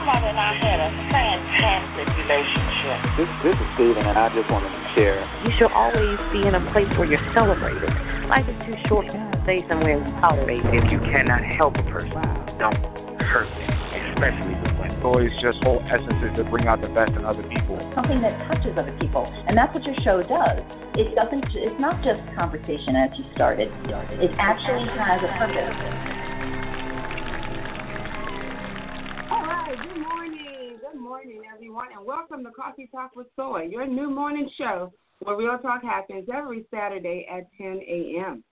My 0.00 0.16
mother 0.16 0.32
and 0.32 0.40
I 0.40 0.56
had 0.56 0.80
a 0.80 0.90
fantastic 1.12 2.08
relationship. 2.16 2.98
This, 3.20 3.28
this 3.44 3.52
is 3.52 3.68
Steven, 3.76 4.00
and 4.00 4.16
I 4.16 4.32
just 4.32 4.48
wanted 4.48 4.72
to 4.72 4.82
share. 4.96 5.20
You 5.44 5.52
should 5.60 5.68
always 5.76 6.16
be 6.32 6.40
in 6.40 6.56
a 6.56 6.62
place 6.72 6.88
where 6.96 7.04
you're 7.04 7.20
celebrated. 7.36 7.92
Life 8.32 8.48
is 8.48 8.56
too 8.64 8.80
short 8.88 9.04
to 9.12 9.16
stay 9.44 9.60
somewhere 9.68 10.00
and 10.00 10.08
tolerate. 10.24 10.64
If 10.72 10.88
you 10.88 11.04
cannot 11.04 11.44
help 11.44 11.76
a 11.76 11.84
person, 11.92 12.16
don't 12.56 12.80
hurt 13.28 13.44
them, 13.44 13.72
especially 14.16 14.56
with 14.56 14.72
women. 14.80 15.04
Always 15.04 15.36
just 15.44 15.60
whole 15.60 15.84
essence 15.84 16.16
is 16.24 16.32
to 16.40 16.48
bring 16.48 16.64
out 16.64 16.80
the 16.80 16.88
best 16.96 17.12
in 17.12 17.28
other 17.28 17.44
people. 17.52 17.76
Something 17.92 18.24
that 18.24 18.32
touches 18.48 18.72
other 18.80 18.96
people, 19.04 19.28
and 19.28 19.52
that's 19.52 19.76
what 19.76 19.84
your 19.84 20.00
show 20.00 20.24
does. 20.24 20.64
It 20.96 21.12
doesn't. 21.12 21.44
It's 21.52 21.76
not 21.76 22.00
just 22.00 22.24
conversation 22.32 22.96
as 22.96 23.12
you 23.20 23.28
started. 23.36 23.68
It 24.16 24.32
actually 24.40 24.88
has 24.96 25.20
a 25.20 25.30
purpose. 25.36 26.09
Good 29.70 30.00
morning. 30.00 30.78
Good 30.80 31.00
morning, 31.00 31.42
everyone, 31.54 31.90
and 31.96 32.04
welcome 32.04 32.42
to 32.42 32.50
Coffee 32.50 32.88
Talk 32.90 33.14
with 33.14 33.28
Soy, 33.36 33.68
your 33.70 33.86
new 33.86 34.10
morning 34.10 34.50
show 34.58 34.92
where 35.20 35.36
real 35.36 35.58
talk 35.58 35.84
happens 35.84 36.28
every 36.34 36.66
Saturday 36.74 37.24
at 37.32 37.46
10 37.56 37.80
a.m. 37.88 38.42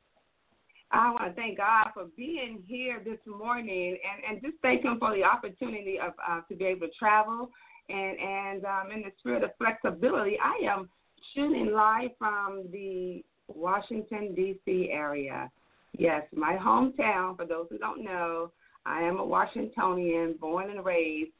I 0.93 1.11
want 1.11 1.25
to 1.25 1.33
thank 1.33 1.56
God 1.56 1.89
for 1.93 2.05
being 2.17 2.62
here 2.69 3.03
this 3.05 3.19
morning 3.27 3.98
and, 3.98 4.37
and 4.37 4.41
just 4.41 4.62
thank 4.62 4.84
Him 4.84 5.01
for 5.01 5.12
the 5.12 5.25
opportunity 5.25 5.98
of 5.98 6.12
uh, 6.25 6.43
to 6.48 6.55
be 6.55 6.67
able 6.67 6.87
to 6.87 6.93
travel 6.97 7.50
and 7.89 8.17
and 8.17 8.65
um, 8.65 8.93
in 8.95 9.00
the 9.00 9.11
spirit 9.19 9.43
of 9.43 9.50
flexibility, 9.59 10.39
I 10.41 10.71
am 10.73 10.89
shooting 11.34 11.73
live 11.73 12.11
from 12.17 12.62
the 12.71 13.25
Washington 13.48 14.37
D.C. 14.37 14.91
area. 14.93 15.50
Yes, 15.98 16.23
my 16.33 16.55
hometown. 16.55 17.37
For 17.37 17.45
those 17.45 17.67
who 17.71 17.78
don't 17.78 18.05
know, 18.05 18.53
I 18.89 19.03
am 19.03 19.19
a 19.19 19.25
Washingtonian, 19.25 20.34
born 20.41 20.70
and 20.70 20.84
raised 20.84 21.31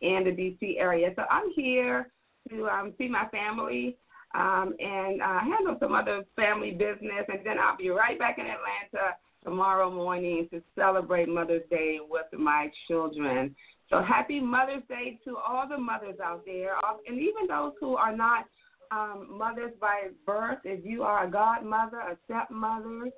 in 0.00 0.24
the 0.24 0.30
D.C. 0.30 0.76
area. 0.78 1.10
So 1.16 1.22
I'm 1.30 1.50
here 1.56 2.08
to 2.50 2.68
um, 2.68 2.94
see 2.98 3.08
my 3.08 3.26
family 3.28 3.96
um, 4.34 4.74
and 4.78 5.22
uh, 5.22 5.40
handle 5.40 5.76
some 5.80 5.94
other 5.94 6.24
family 6.36 6.72
business, 6.72 7.24
and 7.28 7.40
then 7.44 7.58
I'll 7.58 7.76
be 7.76 7.88
right 7.88 8.18
back 8.18 8.38
in 8.38 8.44
Atlanta 8.44 9.16
tomorrow 9.42 9.90
morning 9.90 10.48
to 10.52 10.62
celebrate 10.76 11.28
Mother's 11.28 11.62
Day 11.70 11.98
with 12.08 12.26
my 12.38 12.70
children. 12.86 13.54
So 13.88 14.02
happy 14.02 14.38
Mother's 14.38 14.82
Day 14.88 15.18
to 15.24 15.36
all 15.36 15.66
the 15.66 15.78
mothers 15.78 16.20
out 16.22 16.44
there, 16.44 16.74
and 17.06 17.18
even 17.18 17.46
those 17.48 17.72
who 17.80 17.96
are 17.96 18.14
not 18.14 18.44
um, 18.90 19.28
mothers 19.30 19.72
by 19.80 20.08
birth. 20.26 20.58
If 20.64 20.84
you 20.84 21.02
are 21.02 21.26
a 21.26 21.30
godmother, 21.30 21.98
a 21.98 22.16
stepmother, 22.26 23.10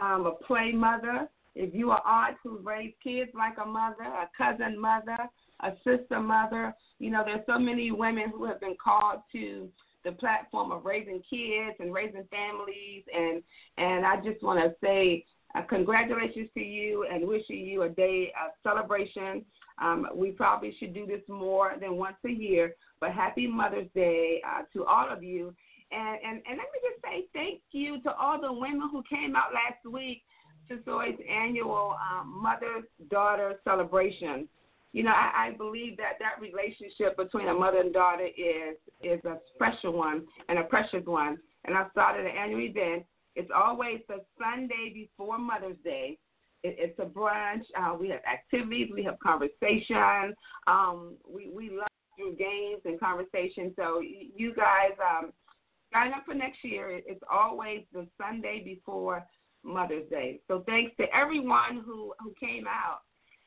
um, 0.00 0.26
a 0.26 0.32
play 0.46 0.72
mother, 0.72 1.28
if 1.56 1.74
you 1.74 1.90
are 1.90 2.02
aunt 2.06 2.36
who 2.42 2.58
raised 2.58 2.94
kids 3.02 3.30
like 3.34 3.54
a 3.62 3.66
mother, 3.66 4.04
a 4.04 4.28
cousin 4.36 4.78
mother, 4.78 5.16
a 5.60 5.72
sister 5.84 6.20
mother, 6.20 6.74
you 6.98 7.10
know, 7.10 7.22
there's 7.24 7.46
so 7.46 7.58
many 7.58 7.90
women 7.90 8.30
who 8.30 8.44
have 8.44 8.60
been 8.60 8.76
called 8.82 9.20
to 9.32 9.68
the 10.04 10.12
platform 10.12 10.70
of 10.70 10.84
raising 10.84 11.22
kids 11.28 11.76
and 11.80 11.92
raising 11.92 12.24
families 12.30 13.02
and 13.12 13.42
and 13.76 14.06
I 14.06 14.16
just 14.16 14.42
want 14.42 14.60
to 14.60 14.74
say 14.80 15.24
uh, 15.54 15.62
congratulations 15.62 16.48
to 16.54 16.60
you 16.60 17.06
and 17.10 17.26
wishing 17.26 17.58
you 17.58 17.82
a 17.82 17.88
day 17.88 18.32
of 18.40 18.52
celebration. 18.62 19.44
Um, 19.82 20.06
we 20.14 20.30
probably 20.30 20.76
should 20.78 20.94
do 20.94 21.06
this 21.06 21.22
more 21.28 21.72
than 21.80 21.96
once 21.96 22.16
a 22.24 22.30
year, 22.30 22.76
but 23.00 23.12
happy 23.12 23.46
Mother's 23.46 23.88
Day 23.94 24.42
uh, 24.46 24.62
to 24.74 24.84
all 24.84 25.10
of 25.10 25.22
you. 25.22 25.54
And, 25.90 26.18
and 26.24 26.42
and 26.48 26.58
let 26.58 26.68
me 26.72 26.80
just 26.82 27.02
say 27.02 27.26
thank 27.32 27.60
you 27.72 28.00
to 28.02 28.14
all 28.14 28.40
the 28.40 28.52
women 28.52 28.88
who 28.92 29.02
came 29.08 29.34
out 29.34 29.54
last 29.54 29.90
week 29.90 30.22
to 30.68 30.78
Soy's 30.84 31.18
annual 31.30 31.96
um, 32.00 32.40
mother 32.42 32.82
daughter 33.10 33.60
celebration 33.64 34.48
you 34.96 35.02
know, 35.02 35.10
I, 35.10 35.48
I 35.48 35.50
believe 35.58 35.98
that 35.98 36.14
that 36.20 36.40
relationship 36.40 37.18
between 37.18 37.48
a 37.48 37.54
mother 37.54 37.80
and 37.80 37.92
daughter 37.92 38.26
is 38.26 38.78
is 39.02 39.22
a 39.26 39.36
special 39.54 39.92
one 39.92 40.24
and 40.48 40.58
a 40.58 40.62
precious 40.64 41.04
one. 41.04 41.36
And 41.66 41.76
I 41.76 41.86
started 41.90 42.24
an 42.24 42.32
annual 42.34 42.62
event. 42.62 43.04
It's 43.34 43.50
always 43.54 44.00
the 44.08 44.24
Sunday 44.40 44.92
before 44.94 45.36
Mother's 45.36 45.76
Day. 45.84 46.16
It, 46.62 46.76
it's 46.78 46.98
a 46.98 47.04
brunch. 47.04 47.64
Uh, 47.78 47.94
we 47.94 48.08
have 48.08 48.20
activities. 48.24 48.88
We 48.90 49.04
have 49.04 49.18
conversation. 49.18 50.34
Um, 50.66 51.16
we 51.28 51.50
we 51.54 51.68
love 51.68 51.88
through 52.16 52.36
games 52.36 52.80
and 52.86 52.98
conversation. 52.98 53.74
So 53.76 54.00
you 54.00 54.54
guys 54.54 54.92
um, 54.98 55.30
sign 55.92 56.14
up 56.14 56.24
for 56.24 56.32
next 56.32 56.64
year. 56.64 56.90
It, 56.90 57.04
it's 57.06 57.22
always 57.30 57.82
the 57.92 58.06
Sunday 58.16 58.62
before 58.64 59.26
Mother's 59.66 60.08
Day. 60.08 60.40
So 60.48 60.62
thanks 60.66 60.92
to 60.98 61.04
everyone 61.14 61.82
who 61.84 62.14
who 62.20 62.32
came 62.38 62.66
out. 62.66 63.00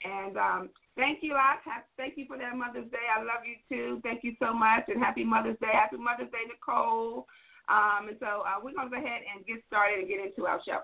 And 0.04 0.38
um, 0.38 0.70
thank 0.96 1.20
you, 1.22 1.34
Lot. 1.34 1.60
Thank 1.98 2.18
you 2.18 2.26
for 2.28 2.38
that 2.38 2.56
Mother's 2.56 2.90
Day. 2.92 3.08
I 3.10 3.20
love 3.20 3.44
you 3.44 3.56
too. 3.68 4.00
Thank 4.04 4.24
you 4.24 4.34
so 4.40 4.54
much, 4.54 4.84
and 4.88 5.02
happy 5.02 5.24
Mother's 5.24 5.58
Day. 5.60 5.72
Happy 5.74 5.98
Mother's 5.98 6.32
Day, 6.32 6.48
Nicole. 6.48 7.26
Um, 7.68 8.08
and 8.08 8.18
so 8.20 8.44
uh, 8.48 8.60
we're 8.64 8.74
going 8.74 8.90
to 8.90 8.96
go 8.96 8.98
ahead 8.98 9.22
and 9.34 9.46
get 9.46 9.58
started 9.68 10.00
and 10.00 10.08
get 10.08 10.26
into 10.26 10.48
our 10.48 10.60
show. 10.66 10.80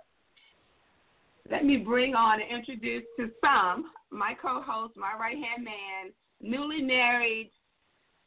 Let 1.50 1.64
me 1.64 1.78
bring 1.78 2.14
on 2.14 2.42
and 2.42 2.52
introduce 2.52 3.04
to 3.20 3.30
some 3.44 3.92
my 4.12 4.34
co-host, 4.42 4.96
my 4.98 5.14
right-hand 5.20 5.64
man, 5.64 6.12
newly 6.42 6.82
married 6.82 7.52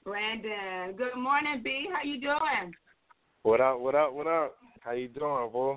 Brandon. 0.04 0.96
Good 0.96 1.16
morning, 1.20 1.60
B. 1.62 1.88
How 1.92 2.02
you 2.02 2.20
doing? 2.20 2.72
What 3.42 3.60
up? 3.60 3.78
What 3.80 3.94
up? 3.94 4.12
What 4.12 4.26
up? 4.26 4.56
How 4.80 4.92
you 4.92 5.08
doing, 5.08 5.50
boy? 5.52 5.76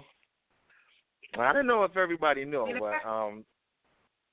I 1.39 1.53
didn't 1.53 1.67
know 1.67 1.83
if 1.83 1.95
everybody 1.95 2.45
knew, 2.45 2.67
but 2.79 3.07
um, 3.07 3.45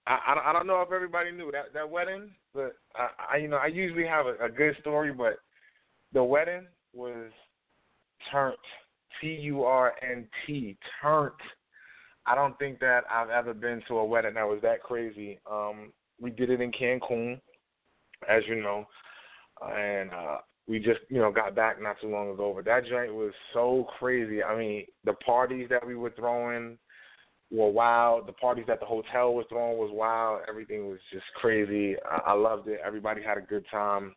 I, 0.07 0.41
I 0.47 0.53
don't 0.53 0.67
know 0.67 0.83
if 0.83 0.91
everybody 0.93 1.31
knew 1.31 1.51
that 1.53 1.73
that 1.75 1.89
wedding, 1.89 2.31
but 2.55 2.77
I, 2.97 3.35
I 3.35 3.37
you 3.37 3.49
know 3.49 3.57
I 3.57 3.67
usually 3.67 4.07
have 4.07 4.27
a, 4.27 4.35
a 4.45 4.49
good 4.49 4.77
story, 4.81 5.13
but 5.13 5.39
the 6.13 6.25
wedding 6.25 6.67
was 6.93 7.31
turnt, 8.33 8.59
T 9.21 9.29
U 9.29 9.63
R 9.63 9.95
N 10.03 10.27
T, 10.47 10.77
turnt. 11.01 11.35
I 12.27 12.35
don't 12.35 12.59
think 12.59 12.81
that 12.81 13.05
I've 13.11 13.31
ever 13.31 13.55
been 13.55 13.83
to 13.89 13.99
a 13.99 14.05
wedding 14.05 14.35
that 14.35 14.47
was 14.47 14.61
that 14.63 14.83
crazy. 14.83 15.39
Um, 15.51 15.93
we 16.21 16.31
did 16.31 16.51
it 16.51 16.61
in 16.61 16.73
Cancun, 16.73 17.41
as 18.29 18.43
you 18.49 18.61
know, 18.61 18.87
and 19.63 20.11
uh, 20.11 20.39
we 20.67 20.79
just 20.79 21.01
you 21.11 21.19
know 21.19 21.31
got 21.31 21.55
back 21.55 21.81
not 21.81 22.01
too 22.01 22.09
long 22.09 22.31
ago. 22.31 22.53
But 22.57 22.65
that 22.65 22.87
joint 22.89 23.15
was 23.15 23.33
so 23.53 23.87
crazy. 23.99 24.43
I 24.43 24.59
mean, 24.59 24.85
the 25.05 25.13
parties 25.13 25.69
that 25.71 25.87
we 25.87 25.95
were 25.95 26.11
throwing 26.11 26.77
were 27.51 27.71
wild. 27.71 28.27
The 28.27 28.33
parties 28.33 28.67
that 28.69 28.81
the 28.81 28.87
hotel 28.87 29.35
was 29.35 29.47
throwing 29.49 29.79
was 29.79 29.91
wild. 29.93 30.43
Everything 30.49 30.89
was 30.89 30.99
just 31.13 31.25
crazy. 31.37 31.97
I, 32.09 32.31
I 32.31 32.33
loved 32.35 32.69
it. 32.69 32.81
Everybody 32.85 33.23
had 33.23 33.39
a 33.39 33.43
good 33.43 33.65
time. 33.71 34.15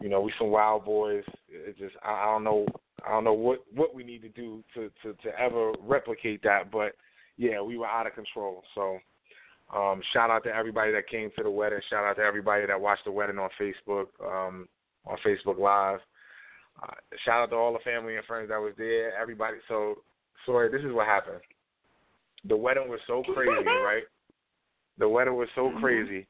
You 0.00 0.08
know, 0.08 0.20
we 0.20 0.32
some 0.38 0.50
wild 0.50 0.84
boys. 0.84 1.24
It 1.48 1.78
just 1.78 1.94
I, 2.02 2.10
I 2.10 2.24
don't 2.26 2.44
know 2.44 2.66
I 3.06 3.10
don't 3.10 3.24
know 3.24 3.32
what 3.32 3.60
what 3.74 3.94
we 3.94 4.04
need 4.04 4.22
to 4.22 4.28
do 4.28 4.62
to 4.74 4.90
to 5.02 5.14
to 5.22 5.40
ever 5.40 5.72
replicate 5.80 6.42
that, 6.42 6.70
but 6.70 6.92
yeah, 7.36 7.60
we 7.60 7.78
were 7.78 7.86
out 7.86 8.06
of 8.06 8.14
control. 8.14 8.62
So 8.74 8.98
um 9.74 10.02
shout 10.12 10.30
out 10.30 10.44
to 10.44 10.54
everybody 10.54 10.92
that 10.92 11.08
came 11.08 11.30
to 11.36 11.42
the 11.42 11.50
wedding. 11.50 11.80
Shout 11.88 12.04
out 12.04 12.16
to 12.16 12.22
everybody 12.22 12.66
that 12.66 12.80
watched 12.80 13.04
the 13.04 13.12
wedding 13.12 13.38
on 13.38 13.48
Facebook 13.60 14.06
um 14.22 14.68
on 15.06 15.16
Facebook 15.24 15.58
Live. 15.58 16.00
Uh, 16.82 16.92
shout 17.24 17.42
out 17.42 17.50
to 17.50 17.56
all 17.56 17.72
the 17.72 17.78
family 17.78 18.16
and 18.16 18.24
friends 18.26 18.50
that 18.50 18.60
was 18.60 18.74
there. 18.76 19.18
Everybody. 19.18 19.56
So 19.66 19.94
sorry, 20.44 20.70
this 20.70 20.84
is 20.84 20.92
what 20.92 21.06
happened 21.06 21.40
the 22.48 22.56
wedding 22.56 22.88
was 22.88 23.00
so 23.06 23.22
crazy, 23.34 23.50
right? 23.84 24.04
The 24.98 25.08
wedding 25.08 25.36
was 25.36 25.48
so 25.54 25.68
Mm-hmm. 25.68 25.78
crazy 25.78 26.26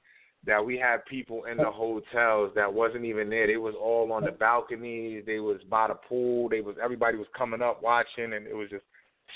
that 0.47 0.65
we 0.65 0.79
had 0.79 1.05
people 1.07 1.45
in 1.45 1.57
the 1.57 1.71
hotels 1.71 2.53
that 2.55 2.73
wasn't 2.73 3.05
even 3.05 3.29
there. 3.29 3.47
They 3.49 3.57
was 3.57 3.75
all 3.81 4.13
on 4.13 4.25
the 4.25 4.31
balconies. 4.31 5.25
They 5.27 5.41
was 5.41 5.61
by 5.69 5.89
the 5.89 5.95
pool. 5.95 6.49
They 6.49 6.61
was 6.61 6.77
everybody 6.83 7.17
was 7.17 7.27
coming 7.37 7.63
up 7.63 7.83
watching, 7.83 8.33
and 8.33 8.47
it 8.47 8.55
was 8.55 8.71
just 8.71 8.85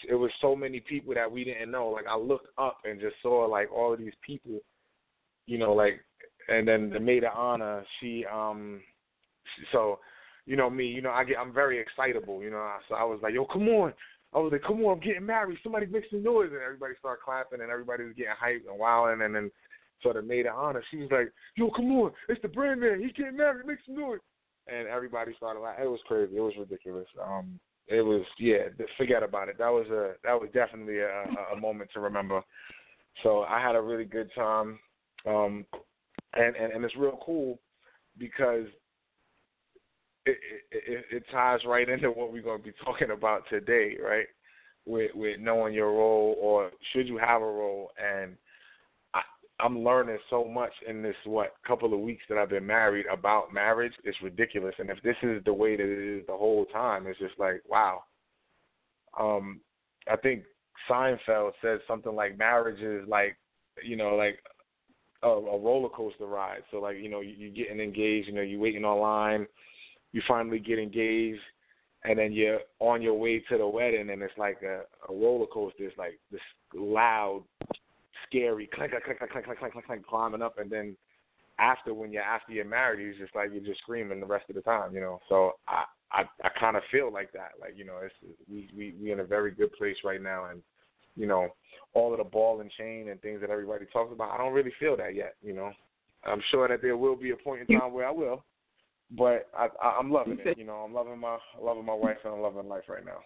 it 0.08 0.14
was 0.14 0.30
so 0.40 0.54
many 0.54 0.80
people 0.80 1.14
that 1.14 1.30
we 1.30 1.44
didn't 1.44 1.70
know. 1.70 1.88
Like 1.88 2.06
I 2.08 2.16
looked 2.16 2.46
up 2.58 2.78
and 2.84 3.00
just 3.00 3.16
saw 3.22 3.46
like 3.46 3.72
all 3.72 3.92
of 3.92 3.98
these 3.98 4.14
people, 4.24 4.60
you 5.46 5.58
know, 5.58 5.72
like 5.72 6.00
and 6.48 6.66
then 6.66 6.90
the 6.90 7.00
maid 7.00 7.24
of 7.24 7.36
honor, 7.36 7.84
she 7.98 8.24
um, 8.32 8.80
so 9.72 9.98
you 10.46 10.56
know 10.56 10.70
me, 10.70 10.86
you 10.86 11.02
know 11.02 11.10
I 11.10 11.24
get 11.24 11.38
I'm 11.38 11.52
very 11.52 11.80
excitable, 11.80 12.42
you 12.42 12.50
know. 12.50 12.72
So 12.88 12.94
I 12.94 13.04
was 13.04 13.18
like, 13.22 13.34
yo, 13.34 13.44
come 13.46 13.68
on, 13.68 13.92
I 14.32 14.38
was 14.38 14.52
like, 14.52 14.62
come 14.62 14.84
on, 14.84 14.98
I'm 14.98 15.00
getting 15.00 15.26
married. 15.26 15.58
Somebody 15.62 15.86
make 15.86 16.04
some 16.10 16.22
noise. 16.22 16.50
And 16.52 16.62
everybody 16.62 16.94
started 16.98 17.22
clapping 17.24 17.60
and 17.60 17.70
everybody 17.70 18.04
was 18.04 18.14
getting 18.14 18.32
hyped 18.32 18.70
and 18.70 18.78
wilding. 18.78 19.22
And 19.24 19.34
then 19.34 19.50
sort 20.02 20.16
of 20.16 20.24
maid 20.24 20.46
of 20.46 20.56
honor, 20.56 20.82
she 20.90 20.98
was 20.98 21.10
like, 21.10 21.32
"Yo, 21.56 21.70
come 21.70 21.90
on, 21.92 22.12
it's 22.28 22.40
the 22.42 22.48
brand 22.48 22.80
man. 22.80 23.00
He 23.00 23.12
getting 23.12 23.36
married. 23.36 23.66
Make 23.66 23.78
some 23.86 23.96
noise." 23.96 24.20
And 24.66 24.88
everybody 24.88 25.34
started 25.36 25.60
laughing. 25.60 25.84
It 25.84 25.88
was 25.88 26.00
crazy. 26.06 26.36
It 26.36 26.40
was 26.40 26.54
ridiculous. 26.58 27.06
Um, 27.22 27.58
it 27.88 28.02
was 28.02 28.24
yeah. 28.38 28.68
Forget 28.96 29.22
about 29.22 29.48
it. 29.48 29.58
That 29.58 29.70
was 29.70 29.86
a 29.88 30.14
that 30.24 30.40
was 30.40 30.48
definitely 30.54 30.98
a, 30.98 31.24
a 31.52 31.60
moment 31.60 31.90
to 31.94 32.00
remember. 32.00 32.42
So 33.22 33.42
I 33.42 33.60
had 33.60 33.74
a 33.74 33.80
really 33.80 34.04
good 34.04 34.30
time, 34.34 34.78
um, 35.26 35.66
and, 36.34 36.56
and 36.56 36.72
and 36.72 36.84
it's 36.84 36.96
real 36.96 37.18
cool 37.24 37.58
because 38.18 38.66
it, 40.26 40.38
it, 40.70 41.04
it 41.10 41.24
ties 41.32 41.60
right 41.66 41.88
into 41.88 42.10
what 42.10 42.32
we're 42.32 42.42
going 42.42 42.58
to 42.58 42.64
be 42.64 42.74
talking 42.84 43.10
about 43.10 43.42
today, 43.48 43.96
right? 44.02 44.26
With 44.86 45.10
with 45.14 45.38
knowing 45.40 45.74
your 45.74 45.92
role, 45.92 46.36
or 46.40 46.70
should 46.92 47.06
you 47.06 47.18
have 47.18 47.42
a 47.42 47.44
role, 47.44 47.90
and 47.98 48.34
I, 49.12 49.20
I'm 49.60 49.84
learning 49.84 50.18
so 50.30 50.44
much 50.44 50.72
in 50.88 51.02
this 51.02 51.16
what 51.24 51.54
couple 51.66 51.92
of 51.92 52.00
weeks 52.00 52.22
that 52.28 52.38
I've 52.38 52.48
been 52.48 52.66
married 52.66 53.06
about 53.12 53.52
marriage. 53.52 53.92
It's 54.04 54.16
ridiculous, 54.22 54.74
and 54.78 54.88
if 54.88 55.02
this 55.02 55.16
is 55.22 55.44
the 55.44 55.52
way 55.52 55.76
that 55.76 55.84
it 55.84 56.18
is 56.20 56.26
the 56.26 56.36
whole 56.36 56.64
time, 56.66 57.06
it's 57.06 57.18
just 57.18 57.38
like 57.38 57.62
wow. 57.68 58.04
Um, 59.18 59.60
I 60.10 60.16
think 60.16 60.44
Seinfeld 60.88 61.52
says 61.62 61.80
something 61.86 62.14
like 62.14 62.38
marriage 62.38 62.80
is 62.80 63.06
like, 63.08 63.36
you 63.84 63.96
know, 63.96 64.16
like 64.16 64.38
a, 65.22 65.28
a 65.28 65.58
roller 65.58 65.88
coaster 65.88 66.26
ride. 66.26 66.62
So 66.70 66.78
like, 66.78 66.96
you 66.96 67.08
know, 67.08 67.20
you, 67.20 67.34
you're 67.36 67.66
getting 67.66 67.80
engaged, 67.80 68.28
you 68.28 68.34
know, 68.34 68.42
you're 68.42 68.60
waiting 68.60 68.84
online, 68.84 69.46
you 70.12 70.22
finally 70.26 70.58
get 70.58 70.78
engaged, 70.78 71.40
and 72.04 72.18
then 72.18 72.32
you're 72.32 72.60
on 72.78 73.02
your 73.02 73.14
way 73.14 73.40
to 73.48 73.58
the 73.58 73.66
wedding, 73.66 74.10
and 74.10 74.22
it's 74.22 74.36
like 74.38 74.62
a, 74.62 74.82
a 75.08 75.14
roller 75.14 75.46
coaster. 75.46 75.84
It's 75.84 75.98
like 75.98 76.18
this 76.32 76.40
loud, 76.74 77.44
scary 78.26 78.68
clank, 78.74 78.92
clank, 78.92 79.04
clank, 79.04 79.18
clank, 79.18 79.44
clank, 79.44 79.58
clank, 79.58 79.72
clank, 79.72 79.86
clank, 79.86 80.06
climbing 80.06 80.42
up, 80.42 80.58
and 80.58 80.70
then 80.70 80.96
after 81.58 81.92
when 81.92 82.10
you're 82.10 82.22
after 82.22 82.52
you're 82.52 82.64
married, 82.64 83.06
it's 83.06 83.18
just 83.18 83.34
like 83.34 83.50
you're 83.52 83.62
just 83.62 83.80
screaming 83.80 84.20
the 84.20 84.26
rest 84.26 84.46
of 84.48 84.54
the 84.54 84.62
time, 84.62 84.94
you 84.94 85.00
know. 85.00 85.20
So 85.28 85.52
I 85.68 85.84
I 86.10 86.22
I 86.42 86.48
kind 86.58 86.76
of 86.76 86.82
feel 86.90 87.12
like 87.12 87.32
that, 87.32 87.52
like 87.60 87.74
you 87.76 87.84
know, 87.84 87.98
it's 88.02 88.14
we 88.50 88.68
we 88.76 88.94
we 89.00 89.12
in 89.12 89.20
a 89.20 89.24
very 89.24 89.50
good 89.50 89.72
place 89.74 89.96
right 90.04 90.22
now, 90.22 90.46
and 90.46 90.62
you 91.16 91.26
know, 91.26 91.48
all 91.92 92.12
of 92.12 92.18
the 92.18 92.24
ball 92.24 92.60
and 92.60 92.70
chain 92.78 93.08
and 93.08 93.20
things 93.20 93.40
that 93.42 93.50
everybody 93.50 93.84
talks 93.92 94.12
about. 94.12 94.30
I 94.30 94.38
don't 94.38 94.54
really 94.54 94.72
feel 94.80 94.96
that 94.96 95.14
yet. 95.14 95.34
You 95.42 95.52
know, 95.52 95.70
I'm 96.24 96.42
sure 96.50 96.66
that 96.66 96.82
there 96.82 96.96
will 96.96 97.16
be 97.16 97.30
a 97.30 97.36
point 97.36 97.68
in 97.68 97.78
time 97.78 97.92
where 97.92 98.08
I 98.08 98.10
will, 98.10 98.44
but 99.10 99.48
I, 99.56 99.68
I 99.82 99.96
I'm 99.98 100.10
loving 100.10 100.38
it. 100.44 100.58
You 100.58 100.64
know, 100.64 100.76
I'm 100.76 100.94
loving 100.94 101.18
my 101.18 101.38
loving 101.60 101.84
my 101.84 101.94
wife 101.94 102.18
and 102.24 102.34
I'm 102.34 102.40
loving 102.40 102.68
life 102.68 102.84
right 102.88 103.04
now. 103.04 103.18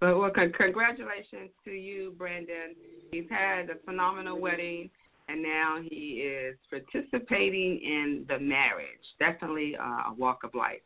But 0.00 0.18
well, 0.18 0.30
con- 0.30 0.52
congratulations 0.56 1.50
to 1.64 1.70
you, 1.70 2.14
Brandon. 2.18 2.74
He's 3.10 3.24
had 3.30 3.70
a 3.70 3.76
phenomenal 3.84 4.40
wedding, 4.40 4.90
and 5.28 5.42
now 5.42 5.78
he 5.82 6.22
is 6.22 6.56
participating 6.70 7.80
in 7.82 8.26
the 8.28 8.38
marriage. 8.38 8.86
Definitely 9.18 9.76
uh, 9.76 10.10
a 10.10 10.14
walk 10.16 10.44
of 10.44 10.54
life. 10.54 10.80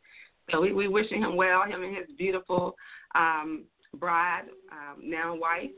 So 0.51 0.61
we 0.61 0.73
we 0.73 0.87
wishing 0.87 1.21
him 1.21 1.35
well, 1.35 1.63
him 1.63 1.83
and 1.83 1.95
his 1.95 2.05
beautiful 2.17 2.75
um, 3.13 3.65
bride, 3.95 4.43
um, 4.71 5.01
now 5.03 5.35
wife. 5.35 5.69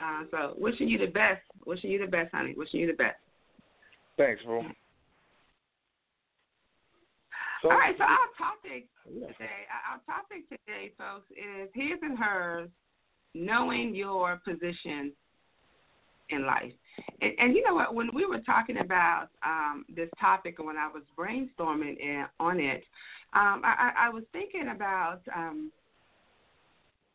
Uh, 0.00 0.22
so 0.30 0.54
wishing 0.58 0.88
you 0.88 0.98
the 0.98 1.06
best. 1.06 1.42
Wishing 1.66 1.90
you 1.90 1.98
the 1.98 2.10
best, 2.10 2.32
honey. 2.32 2.54
Wishing 2.56 2.80
you 2.80 2.86
the 2.86 2.92
best. 2.92 3.18
Thanks, 4.16 4.42
bro. 4.44 4.64
So, 7.62 7.70
All 7.70 7.76
right, 7.76 7.94
so 7.98 8.04
our 8.04 8.16
topic 8.38 8.88
today, 9.04 9.66
our 9.90 10.00
topic 10.06 10.48
today, 10.48 10.92
folks, 10.96 11.30
is 11.32 11.68
his 11.74 11.98
and 12.00 12.18
hers, 12.18 12.70
knowing 13.34 13.94
your 13.94 14.40
position 14.46 15.12
in 16.30 16.46
life. 16.46 16.72
And, 17.20 17.32
and 17.38 17.54
you 17.54 17.62
know 17.62 17.74
what? 17.74 17.94
When 17.94 18.08
we 18.14 18.24
were 18.24 18.40
talking 18.40 18.78
about 18.78 19.28
um, 19.44 19.84
this 19.94 20.08
topic, 20.18 20.56
and 20.58 20.66
when 20.66 20.78
I 20.78 20.88
was 20.88 21.02
brainstorming 21.18 21.98
in, 22.00 22.24
on 22.38 22.60
it, 22.60 22.82
um, 23.34 23.62
I, 23.64 23.92
I 24.06 24.08
was 24.08 24.24
thinking 24.32 24.72
about 24.74 25.20
um, 25.34 25.70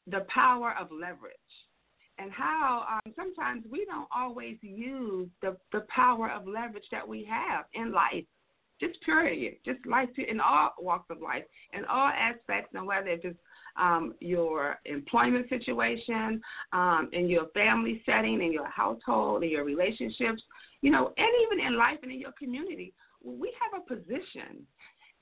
the 0.07 0.25
power 0.33 0.75
of 0.80 0.89
leverage 0.91 1.33
and 2.18 2.31
how 2.31 2.86
um, 2.89 3.13
sometimes 3.15 3.63
we 3.69 3.86
don't 3.86 4.07
always 4.15 4.57
use 4.62 5.27
the, 5.41 5.57
the 5.71 5.86
power 5.94 6.30
of 6.30 6.48
leverage 6.48 6.86
that 6.91 7.07
we 7.07 7.27
have 7.30 7.65
in 7.74 7.91
life. 7.91 8.25
Just 8.80 9.01
period, 9.01 9.56
just 9.66 9.86
life 9.86 10.10
in 10.18 10.39
all 10.39 10.72
walks 10.80 11.10
of 11.10 11.22
life, 11.22 11.44
in 11.74 11.86
all 11.86 12.10
aspects, 12.10 12.72
and 12.74 12.86
whether 12.86 13.07
it's 13.07 13.38
um, 13.80 14.13
your 14.19 14.80
employment 14.86 15.48
situation, 15.48 16.42
um, 16.74 17.10
in 17.13 17.30
your 17.30 17.48
family 17.54 18.01
setting, 18.06 18.42
in 18.42 18.51
your 18.51 18.69
household, 18.69 19.44
in 19.44 19.50
your 19.50 19.63
relationships, 19.63 20.42
you 20.81 20.92
know, 20.92 21.13
and 21.18 21.27
even 21.45 21.66
in 21.66 21.77
life 21.77 22.00
and 22.04 22.12
in 22.12 22.19
your 22.19 22.33
community, 22.33 22.94
we 23.24 23.54
have 23.62 23.81
a 23.81 23.95
position 23.95 24.66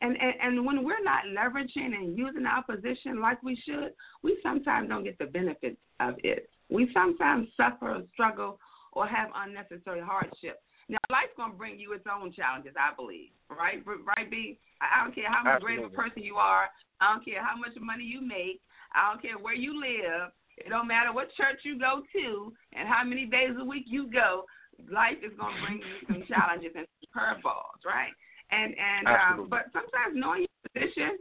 and, 0.04 0.18
and 0.22 0.34
and 0.42 0.66
when 0.66 0.84
we're 0.84 1.04
not 1.04 1.24
leveraging 1.34 1.96
and 1.96 2.18
using 2.18 2.46
our 2.46 2.64
position 2.64 3.22
like 3.22 3.42
we 3.42 3.56
should, 3.66 3.94
we 4.22 4.38
sometimes 4.44 4.90
don't 4.90 5.06
get 5.06 5.18
the 5.18 5.26
benefits 5.26 5.78
of 6.00 6.16
it. 6.24 6.50
We 6.70 6.90
sometimes 6.94 7.48
suffer 7.56 7.92
or 7.92 8.04
struggle 8.12 8.60
or 8.94 9.07
have 9.07 9.30
unnecessary 9.36 10.01
hardship. 10.01 10.62
Now, 10.90 10.98
life's 11.10 11.34
gonna 11.38 11.54
bring 11.54 11.80
you 11.80 11.94
its 11.94 12.06
own 12.07 12.31
challenges, 12.31 12.74
I 12.78 12.95
believe. 12.95 13.31
Right, 13.50 13.84
right, 13.86 14.30
B. 14.30 14.60
I 14.81 15.04
don't 15.04 15.16
care 15.16 15.31
how 15.31 15.44
much 15.44 15.62
great 15.62 15.80
of 15.80 15.86
a 15.86 15.90
person 15.90 16.24
you 16.24 16.36
are. 16.36 16.68
I 17.01 17.13
don't 17.13 17.25
care 17.25 17.44
how 17.44 17.56
much 17.56 17.72
money 17.80 18.04
you 18.04 18.22
make. 18.22 18.62
I 18.94 19.12
don't 19.12 19.22
care 19.22 19.38
where 19.38 19.56
you 19.56 19.80
live. 19.80 20.31
It 20.57 20.69
don't 20.69 20.88
matter 20.88 21.12
what 21.12 21.34
church 21.36 21.62
you 21.63 21.80
go 21.80 22.04
to 22.13 22.54
and 22.74 22.88
how 22.88 23.04
many 23.04 23.25
days 23.25 23.56
a 23.60 23.66
week 23.66 23.86
you 23.88 24.07
go. 24.12 24.45
Life 24.92 25.18
is 25.24 25.31
gonna 25.40 25.56
bring 25.66 25.80
you 25.80 26.07
some 26.07 26.24
challenges 26.28 26.72
and 26.75 26.86
curveballs, 27.16 27.81
right? 27.86 28.12
And 28.51 28.75
and 28.78 29.07
um, 29.07 29.48
but 29.50 29.66
sometimes 29.74 30.13
knowing 30.13 30.45
your 30.45 30.72
position, 30.74 31.18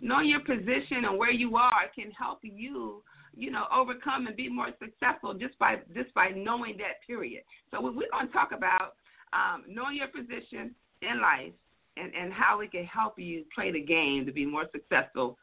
knowing 0.00 0.28
your 0.28 0.40
position 0.40 1.04
and 1.04 1.18
where 1.18 1.32
you 1.32 1.56
are 1.56 1.90
can 1.94 2.10
help 2.12 2.38
you, 2.42 3.02
you 3.36 3.50
know, 3.50 3.64
overcome 3.74 4.26
and 4.26 4.36
be 4.36 4.48
more 4.48 4.70
successful 4.82 5.34
just 5.34 5.58
by 5.58 5.76
just 5.94 6.12
by 6.14 6.28
knowing 6.28 6.76
that 6.78 7.04
period. 7.06 7.42
So 7.70 7.80
we're 7.80 7.92
going 7.92 8.26
to 8.26 8.32
talk 8.32 8.52
about 8.52 8.94
um, 9.32 9.64
knowing 9.68 9.96
your 9.96 10.08
position 10.08 10.74
in 11.02 11.20
life 11.20 11.52
and 11.96 12.12
and 12.14 12.32
how 12.32 12.60
it 12.60 12.72
can 12.72 12.84
help 12.84 13.18
you 13.18 13.44
play 13.54 13.70
the 13.70 13.82
game 13.82 14.26
to 14.26 14.32
be 14.32 14.44
more 14.44 14.66
successful 14.72 15.36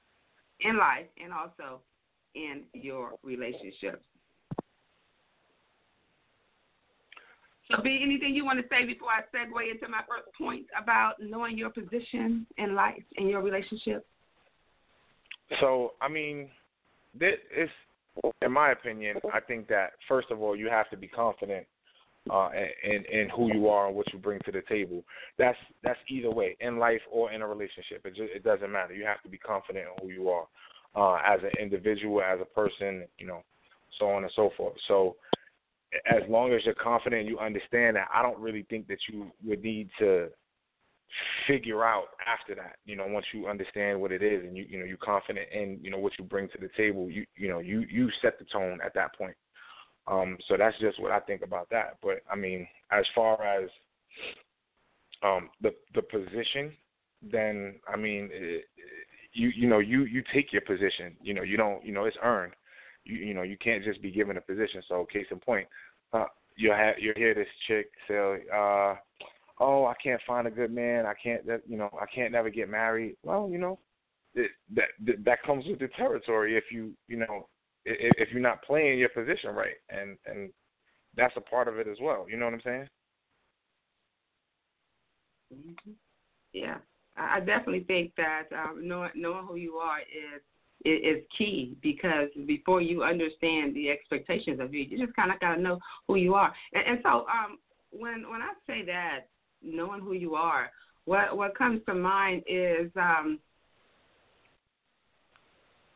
in 0.61 0.77
life 0.77 1.05
and 1.21 1.31
also 1.31 1.81
in 2.35 2.63
your 2.73 3.13
relationships. 3.23 4.03
So, 7.69 7.81
be 7.81 7.99
anything 8.01 8.33
you 8.33 8.45
want 8.45 8.59
to 8.59 8.65
say 8.69 8.85
before 8.85 9.09
I 9.09 9.21
segue 9.35 9.71
into 9.71 9.89
my 9.89 9.99
first 10.07 10.29
point 10.37 10.65
about 10.81 11.15
knowing 11.19 11.57
your 11.57 11.69
position 11.69 12.47
in 12.57 12.75
life 12.75 13.03
and 13.17 13.29
your 13.29 13.41
relationship? 13.41 14.07
So, 15.59 15.93
I 16.01 16.07
mean, 16.07 16.49
this 17.19 17.37
is, 17.55 17.69
in 18.41 18.51
my 18.51 18.71
opinion, 18.71 19.17
I 19.33 19.39
think 19.39 19.67
that 19.67 19.91
first 20.07 20.31
of 20.31 20.41
all, 20.41 20.55
you 20.55 20.69
have 20.69 20.89
to 20.89 20.97
be 20.97 21.07
confident 21.07 21.65
uh, 22.31 22.49
in 22.83 23.03
in 23.05 23.29
who 23.29 23.53
you 23.53 23.69
are 23.69 23.87
and 23.87 23.95
what 23.95 24.11
you 24.11 24.19
bring 24.19 24.39
to 24.45 24.51
the 24.51 24.61
table. 24.67 25.03
That's 25.37 25.57
that's 25.83 25.99
either 26.09 26.29
way 26.29 26.57
in 26.59 26.77
life 26.77 27.01
or 27.11 27.31
in 27.31 27.41
a 27.41 27.47
relationship. 27.47 28.05
It 28.05 28.15
just, 28.15 28.31
it 28.35 28.43
doesn't 28.43 28.71
matter. 28.71 28.93
You 28.93 29.05
have 29.05 29.21
to 29.23 29.29
be 29.29 29.37
confident 29.37 29.85
in 29.85 30.07
who 30.07 30.13
you 30.13 30.29
are 30.29 30.47
uh, 30.95 31.19
as 31.25 31.39
an 31.43 31.51
individual, 31.59 32.21
as 32.21 32.39
a 32.41 32.45
person, 32.45 33.05
you 33.17 33.27
know, 33.27 33.43
so 33.99 34.09
on 34.09 34.23
and 34.23 34.31
so 34.35 34.49
forth. 34.57 34.75
So 34.87 35.15
as 36.05 36.21
long 36.29 36.53
as 36.53 36.61
you're 36.65 36.75
confident 36.75 37.27
you 37.27 37.39
understand 37.39 37.95
that, 37.95 38.07
I 38.13 38.21
don't 38.21 38.39
really 38.39 38.65
think 38.69 38.87
that 38.87 38.99
you 39.09 39.31
would 39.45 39.63
need 39.63 39.89
to 39.99 40.27
figure 41.47 41.83
out 41.83 42.09
after 42.25 42.55
that. 42.55 42.77
You 42.85 42.95
know, 42.95 43.07
once 43.07 43.25
you 43.33 43.47
understand 43.47 43.99
what 43.99 44.11
it 44.11 44.21
is 44.21 44.43
and 44.43 44.55
you 44.55 44.65
you 44.67 44.79
know 44.79 44.85
you're 44.85 44.97
confident 44.97 45.47
in 45.51 45.79
you 45.81 45.91
know 45.91 45.97
what 45.97 46.13
you 46.19 46.25
bring 46.25 46.47
to 46.49 46.57
the 46.59 46.69
table, 46.75 47.09
you 47.09 47.25
you 47.35 47.49
know 47.49 47.59
you 47.59 47.81
you 47.89 48.09
set 48.21 48.39
the 48.39 48.45
tone 48.45 48.79
at 48.83 48.93
that 48.93 49.15
point. 49.17 49.35
Um, 50.07 50.37
so 50.47 50.55
that's 50.57 50.77
just 50.79 51.01
what 51.01 51.11
I 51.11 51.19
think 51.19 51.41
about 51.41 51.69
that. 51.71 51.97
But 52.01 52.21
I 52.31 52.35
mean, 52.35 52.67
as 52.91 53.05
far 53.13 53.43
as 53.43 53.69
um, 55.23 55.49
the 55.61 55.73
the 55.95 56.01
position, 56.01 56.71
then 57.21 57.75
I 57.91 57.97
mean, 57.97 58.29
it, 58.31 58.65
you 59.33 59.49
you 59.55 59.67
know 59.67 59.79
you 59.79 60.03
you 60.03 60.23
take 60.33 60.53
your 60.53 60.61
position. 60.61 61.15
You 61.21 61.33
know 61.33 61.43
you 61.43 61.57
don't 61.57 61.83
you 61.85 61.93
know 61.93 62.05
it's 62.05 62.17
earned 62.23 62.53
you 63.07 63.17
you 63.17 63.33
know 63.33 63.41
you 63.41 63.57
can't 63.57 63.83
just 63.83 64.01
be 64.01 64.11
given 64.11 64.37
a 64.37 64.41
position. 64.41 64.81
So 64.87 65.07
case 65.11 65.25
in 65.31 65.39
point, 65.39 65.67
uh, 66.13 66.25
you 66.55 66.71
have 66.71 66.95
you 66.99 67.13
hear 67.15 67.33
this 67.33 67.47
chick 67.67 67.89
say, 68.07 68.39
uh, 68.53 68.95
"Oh, 69.59 69.85
I 69.85 69.93
can't 70.01 70.21
find 70.27 70.47
a 70.47 70.51
good 70.51 70.71
man. 70.71 71.05
I 71.05 71.13
can't 71.21 71.43
you 71.67 71.77
know 71.77 71.89
I 72.01 72.05
can't 72.13 72.31
never 72.31 72.49
get 72.49 72.69
married." 72.69 73.15
Well, 73.23 73.49
you 73.51 73.57
know, 73.57 73.79
it, 74.33 74.51
that 74.75 74.85
that 75.25 75.43
comes 75.43 75.65
with 75.65 75.79
the 75.79 75.89
territory 75.97 76.57
if 76.57 76.65
you 76.71 76.93
you 77.07 77.17
know 77.17 77.47
if, 77.85 78.13
if 78.17 78.29
you're 78.31 78.41
not 78.41 78.63
playing 78.63 78.99
your 78.99 79.09
position 79.09 79.51
right, 79.53 79.75
and 79.89 80.17
and 80.25 80.51
that's 81.15 81.35
a 81.37 81.41
part 81.41 81.67
of 81.67 81.77
it 81.79 81.87
as 81.87 81.97
well. 82.01 82.25
You 82.29 82.37
know 82.37 82.45
what 82.45 82.53
I'm 82.53 82.61
saying? 82.63 82.87
Mm-hmm. 85.53 85.91
Yeah, 86.53 86.77
I 87.15 87.39
definitely 87.39 87.83
think 87.85 88.13
that 88.17 88.43
um, 88.53 88.87
knowing 88.87 89.11
knowing 89.15 89.45
who 89.47 89.55
you 89.55 89.75
are 89.75 89.99
is 89.99 90.41
is 90.85 91.23
key 91.37 91.75
because 91.81 92.29
before 92.45 92.81
you 92.81 93.03
understand 93.03 93.75
the 93.75 93.89
expectations 93.89 94.59
of 94.59 94.73
you, 94.73 94.81
you 94.81 94.97
just 95.03 95.15
kind 95.15 95.31
of 95.31 95.39
got 95.39 95.55
to 95.55 95.61
know 95.61 95.79
who 96.07 96.15
you 96.15 96.35
are. 96.35 96.53
And, 96.73 96.83
and 96.87 96.99
so, 97.03 97.25
um, 97.27 97.57
when 97.91 98.29
when 98.29 98.41
I 98.41 98.53
say 98.67 98.85
that, 98.85 99.27
knowing 99.63 100.01
who 100.01 100.13
you 100.13 100.35
are, 100.35 100.71
what 101.05 101.35
what 101.37 101.57
comes 101.57 101.81
to 101.85 101.93
mind 101.93 102.43
is 102.47 102.91
um, 102.95 103.39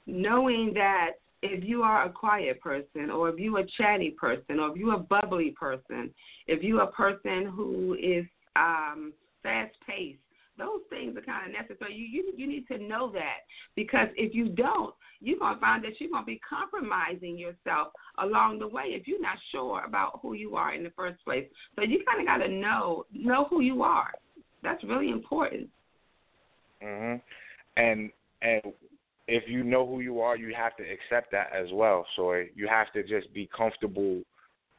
knowing 0.06 0.74
that 0.74 1.12
if 1.44 1.64
you 1.64 1.82
are 1.84 2.06
a 2.06 2.10
quiet 2.10 2.62
person 2.62 3.10
or 3.10 3.30
if 3.30 3.40
you're 3.40 3.60
a 3.60 3.68
chatty 3.78 4.12
person 4.12 4.60
or 4.60 4.72
if 4.72 4.78
you're 4.78 4.96
a 4.96 5.00
bubbly 5.00 5.52
person, 5.60 6.12
if 6.48 6.62
you're 6.62 6.84
a 6.84 6.92
person 6.92 7.46
who 7.46 7.98
is 8.02 8.26
um, 8.56 9.14
fast 9.42 9.74
paced, 9.88 10.20
those 10.62 10.82
things 10.90 11.18
are 11.18 11.22
kind 11.22 11.48
of 11.48 11.60
necessary. 11.60 11.96
You, 11.96 12.06
you 12.06 12.34
you 12.38 12.48
need 12.48 12.68
to 12.68 12.78
know 12.78 13.12
that 13.14 13.40
because 13.76 14.08
if 14.16 14.36
you 14.36 14.50
don't, 14.50 14.94
you're 15.20 15.40
gonna 15.40 15.60
find 15.60 15.84
that 15.84 16.00
you're 16.00 16.12
gonna 16.12 16.26
be 16.26 16.40
compromising 16.48 17.38
yourself 17.38 17.90
along 18.20 18.60
the 18.60 18.68
way 18.68 18.86
if 18.90 19.08
you're 19.08 19.22
not 19.22 19.38
sure 19.52 19.84
about 19.86 20.20
who 20.22 20.34
you 20.34 20.56
are 20.56 20.74
in 20.74 20.84
the 20.84 20.92
first 20.92 21.24
place. 21.24 21.48
So 21.76 21.84
you 21.84 22.04
kind 22.06 22.22
of 22.22 22.28
got 22.28 22.46
to 22.46 22.52
know 22.52 23.06
know 23.12 23.48
who 23.50 23.62
you 23.62 23.82
are. 23.82 24.12
That's 24.62 24.84
really 24.84 25.10
important. 25.10 25.70
Mhm. 26.84 27.22
And 27.78 28.12
and 28.42 28.62
if 29.28 29.44
you 29.48 29.64
know 29.64 29.86
who 29.88 30.02
you 30.02 30.22
are, 30.22 30.36
you 30.36 30.54
have 30.54 30.76
to 30.78 30.84
accept 30.84 31.32
that 31.32 31.52
as 31.54 31.72
well. 31.72 32.06
So 32.16 32.34
you 32.56 32.68
have 32.68 32.92
to 32.94 33.02
just 33.04 33.34
be 33.34 33.50
comfortable 33.56 34.22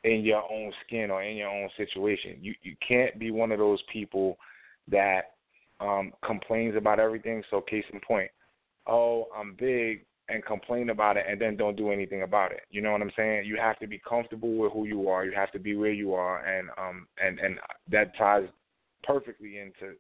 in 0.05 0.23
your 0.23 0.43
own 0.51 0.73
skin 0.85 1.11
or 1.11 1.23
in 1.23 1.37
your 1.37 1.49
own 1.49 1.71
situation. 1.77 2.39
You 2.41 2.55
you 2.63 2.77
can't 2.87 3.19
be 3.19 3.31
one 3.31 3.51
of 3.51 3.59
those 3.59 3.83
people 3.93 4.39
that 4.89 5.33
um 5.83 6.13
complains 6.25 6.77
about 6.77 7.01
everything. 7.01 7.43
So 7.51 7.61
case 7.61 7.85
in 7.93 8.01
point, 8.01 8.31
oh, 8.87 9.27
I'm 9.37 9.55
big 9.59 10.05
and 10.29 10.45
complain 10.45 10.91
about 10.91 11.17
it 11.17 11.27
and 11.29 11.41
then 11.41 11.57
don't 11.57 11.77
do 11.77 11.91
anything 11.91 12.23
about 12.23 12.53
it. 12.53 12.61
You 12.71 12.81
know 12.81 12.93
what 12.93 13.03
I'm 13.03 13.11
saying? 13.17 13.45
You 13.45 13.57
have 13.57 13.79
to 13.81 13.87
be 13.87 14.01
comfortable 14.09 14.57
with 14.57 14.73
who 14.73 14.87
you 14.87 15.09
are. 15.09 15.25
You 15.25 15.33
have 15.33 15.51
to 15.53 15.59
be 15.59 15.77
where 15.77 15.93
you 15.93 16.15
are 16.15 16.45
and 16.47 16.69
um 16.79 17.07
and 17.23 17.39
and 17.39 17.59
that 17.91 18.17
ties 18.17 18.49
perfectly 19.03 19.59
into 19.59 19.95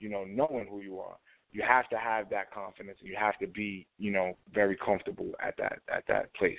you 0.00 0.08
know 0.08 0.24
knowing 0.24 0.66
who 0.68 0.80
you 0.80 0.98
are 0.98 1.16
you 1.52 1.62
have 1.66 1.88
to 1.90 1.98
have 1.98 2.28
that 2.30 2.52
confidence. 2.52 2.98
You 3.00 3.16
have 3.18 3.38
to 3.38 3.46
be, 3.46 3.86
you 3.98 4.10
know, 4.10 4.36
very 4.52 4.76
comfortable 4.76 5.30
at 5.42 5.56
that 5.58 5.80
at 5.94 6.04
that 6.08 6.32
place. 6.34 6.58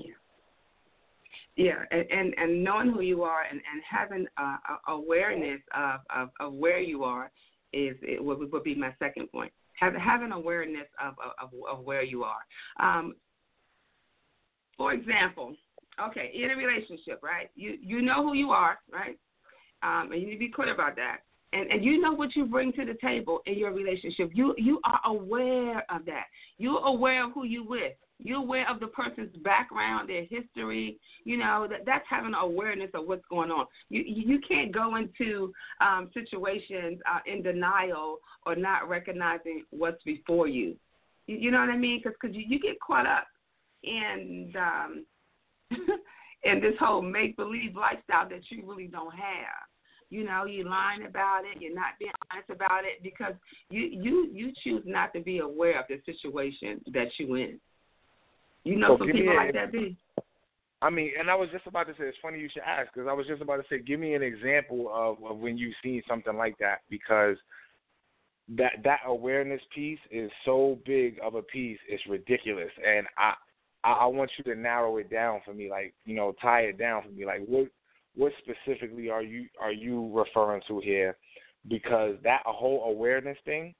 Yeah, 0.00 0.14
yeah, 1.56 1.84
and 1.90 2.04
and, 2.10 2.34
and 2.38 2.64
knowing 2.64 2.90
who 2.90 3.00
you 3.00 3.22
are 3.22 3.42
and 3.42 3.60
and 3.72 3.82
having 3.88 4.26
uh, 4.36 4.56
awareness 4.88 5.60
of, 5.76 6.00
of 6.14 6.30
of 6.40 6.52
where 6.54 6.80
you 6.80 7.04
are 7.04 7.30
is 7.72 7.96
it 8.02 8.22
would, 8.22 8.52
would 8.52 8.64
be 8.64 8.74
my 8.74 8.94
second 8.98 9.30
point. 9.30 9.52
Have, 9.80 9.94
having 9.94 10.32
awareness 10.32 10.86
of, 11.02 11.14
of 11.42 11.50
of 11.70 11.84
where 11.84 12.02
you 12.02 12.24
are. 12.24 12.40
Um, 12.80 13.14
for 14.76 14.92
example, 14.92 15.54
okay, 16.08 16.30
in 16.34 16.50
a 16.50 16.56
relationship, 16.56 17.20
right? 17.22 17.50
You 17.54 17.76
you 17.80 18.02
know 18.02 18.26
who 18.26 18.34
you 18.34 18.50
are, 18.50 18.78
right? 18.90 19.18
Um, 19.82 20.12
and 20.12 20.20
you 20.20 20.28
need 20.28 20.34
to 20.34 20.38
be 20.38 20.50
clear 20.50 20.72
about 20.72 20.96
that 20.96 21.18
and, 21.52 21.70
and 21.70 21.84
you 21.84 22.00
know 22.00 22.12
what 22.12 22.34
you 22.34 22.46
bring 22.46 22.72
to 22.72 22.84
the 22.84 22.96
table 23.00 23.40
in 23.46 23.58
your 23.58 23.72
relationship. 23.72 24.30
You 24.34 24.54
you 24.58 24.80
are 24.84 25.00
aware 25.04 25.84
of 25.90 26.04
that. 26.06 26.24
You're 26.58 26.84
aware 26.84 27.26
of 27.26 27.32
who 27.32 27.44
you 27.44 27.64
with. 27.64 27.92
You're 28.24 28.38
aware 28.38 28.70
of 28.70 28.80
the 28.80 28.86
person's 28.88 29.34
background, 29.38 30.08
their 30.08 30.24
history. 30.24 30.98
You 31.24 31.38
know 31.38 31.66
that 31.70 31.80
that's 31.84 32.04
having 32.08 32.34
awareness 32.34 32.90
of 32.94 33.06
what's 33.06 33.24
going 33.30 33.50
on. 33.50 33.66
You 33.88 34.02
you 34.06 34.40
can't 34.46 34.72
go 34.72 34.96
into 34.96 35.52
um, 35.80 36.10
situations 36.14 37.00
uh, 37.10 37.20
in 37.26 37.42
denial 37.42 38.18
or 38.46 38.56
not 38.56 38.88
recognizing 38.88 39.64
what's 39.70 40.02
before 40.04 40.48
you. 40.48 40.76
You, 41.26 41.36
you 41.36 41.50
know 41.50 41.60
what 41.60 41.70
I 41.70 41.76
mean? 41.76 42.00
Because 42.02 42.16
cause 42.20 42.30
you, 42.32 42.44
you 42.46 42.60
get 42.60 42.80
caught 42.80 43.06
up 43.06 43.26
in 43.82 44.52
um, 44.56 45.04
in 46.44 46.60
this 46.60 46.74
whole 46.78 47.02
make 47.02 47.36
believe 47.36 47.76
lifestyle 47.76 48.28
that 48.28 48.42
you 48.50 48.62
really 48.66 48.86
don't 48.86 49.14
have 49.14 49.68
you 50.12 50.24
know, 50.24 50.44
you're 50.44 50.68
lying 50.68 51.06
about 51.06 51.44
it, 51.46 51.62
you're 51.62 51.74
not 51.74 51.98
being 51.98 52.12
honest 52.30 52.50
about 52.50 52.84
it 52.84 53.02
because 53.02 53.32
you 53.70 53.80
you 53.80 54.28
you 54.30 54.52
choose 54.62 54.82
not 54.84 55.10
to 55.14 55.20
be 55.20 55.38
aware 55.38 55.80
of 55.80 55.86
the 55.88 56.00
situation 56.04 56.82
that 56.92 57.08
you're 57.18 57.38
in. 57.38 57.58
You 58.64 58.76
know, 58.76 58.96
so 58.96 58.98
some 58.98 59.12
people 59.12 59.36
like 59.36 59.52
that. 59.52 59.72
I 60.82 60.90
mean, 60.90 61.12
and 61.18 61.30
I 61.30 61.36
was 61.36 61.48
just 61.52 61.66
about 61.66 61.86
to 61.86 61.92
say, 61.92 62.04
it's 62.04 62.18
funny 62.20 62.40
you 62.40 62.48
should 62.52 62.62
ask 62.62 62.92
because 62.92 63.08
I 63.08 63.12
was 63.12 63.26
just 63.26 63.40
about 63.40 63.56
to 63.56 63.64
say, 63.70 63.78
give 63.78 64.00
me 64.00 64.14
an 64.14 64.22
example 64.22 64.90
of, 64.92 65.16
of 65.24 65.38
when 65.38 65.56
you've 65.56 65.74
seen 65.82 66.02
something 66.08 66.36
like 66.36 66.58
that 66.58 66.80
because 66.90 67.36
that 68.56 68.72
that 68.82 68.98
awareness 69.06 69.60
piece 69.72 70.00
is 70.10 70.30
so 70.44 70.78
big 70.84 71.18
of 71.24 71.36
a 71.36 71.42
piece, 71.42 71.78
it's 71.88 72.02
ridiculous, 72.08 72.70
and 72.84 73.06
I 73.16 73.34
I, 73.84 73.92
I 73.92 74.06
want 74.06 74.30
you 74.38 74.44
to 74.52 74.58
narrow 74.58 74.96
it 74.98 75.10
down 75.10 75.40
for 75.44 75.54
me, 75.54 75.70
like 75.70 75.94
you 76.04 76.14
know, 76.14 76.34
tie 76.42 76.62
it 76.62 76.78
down 76.78 77.02
for 77.02 77.10
me, 77.10 77.24
like 77.24 77.44
what 77.46 77.68
what 78.16 78.32
specifically 78.38 79.08
are 79.08 79.22
you 79.22 79.46
are 79.60 79.72
you 79.72 80.10
referring 80.12 80.62
to 80.68 80.80
here? 80.80 81.16
Because 81.68 82.16
that 82.24 82.42
whole 82.44 82.84
awareness 82.84 83.38
thing 83.44 83.74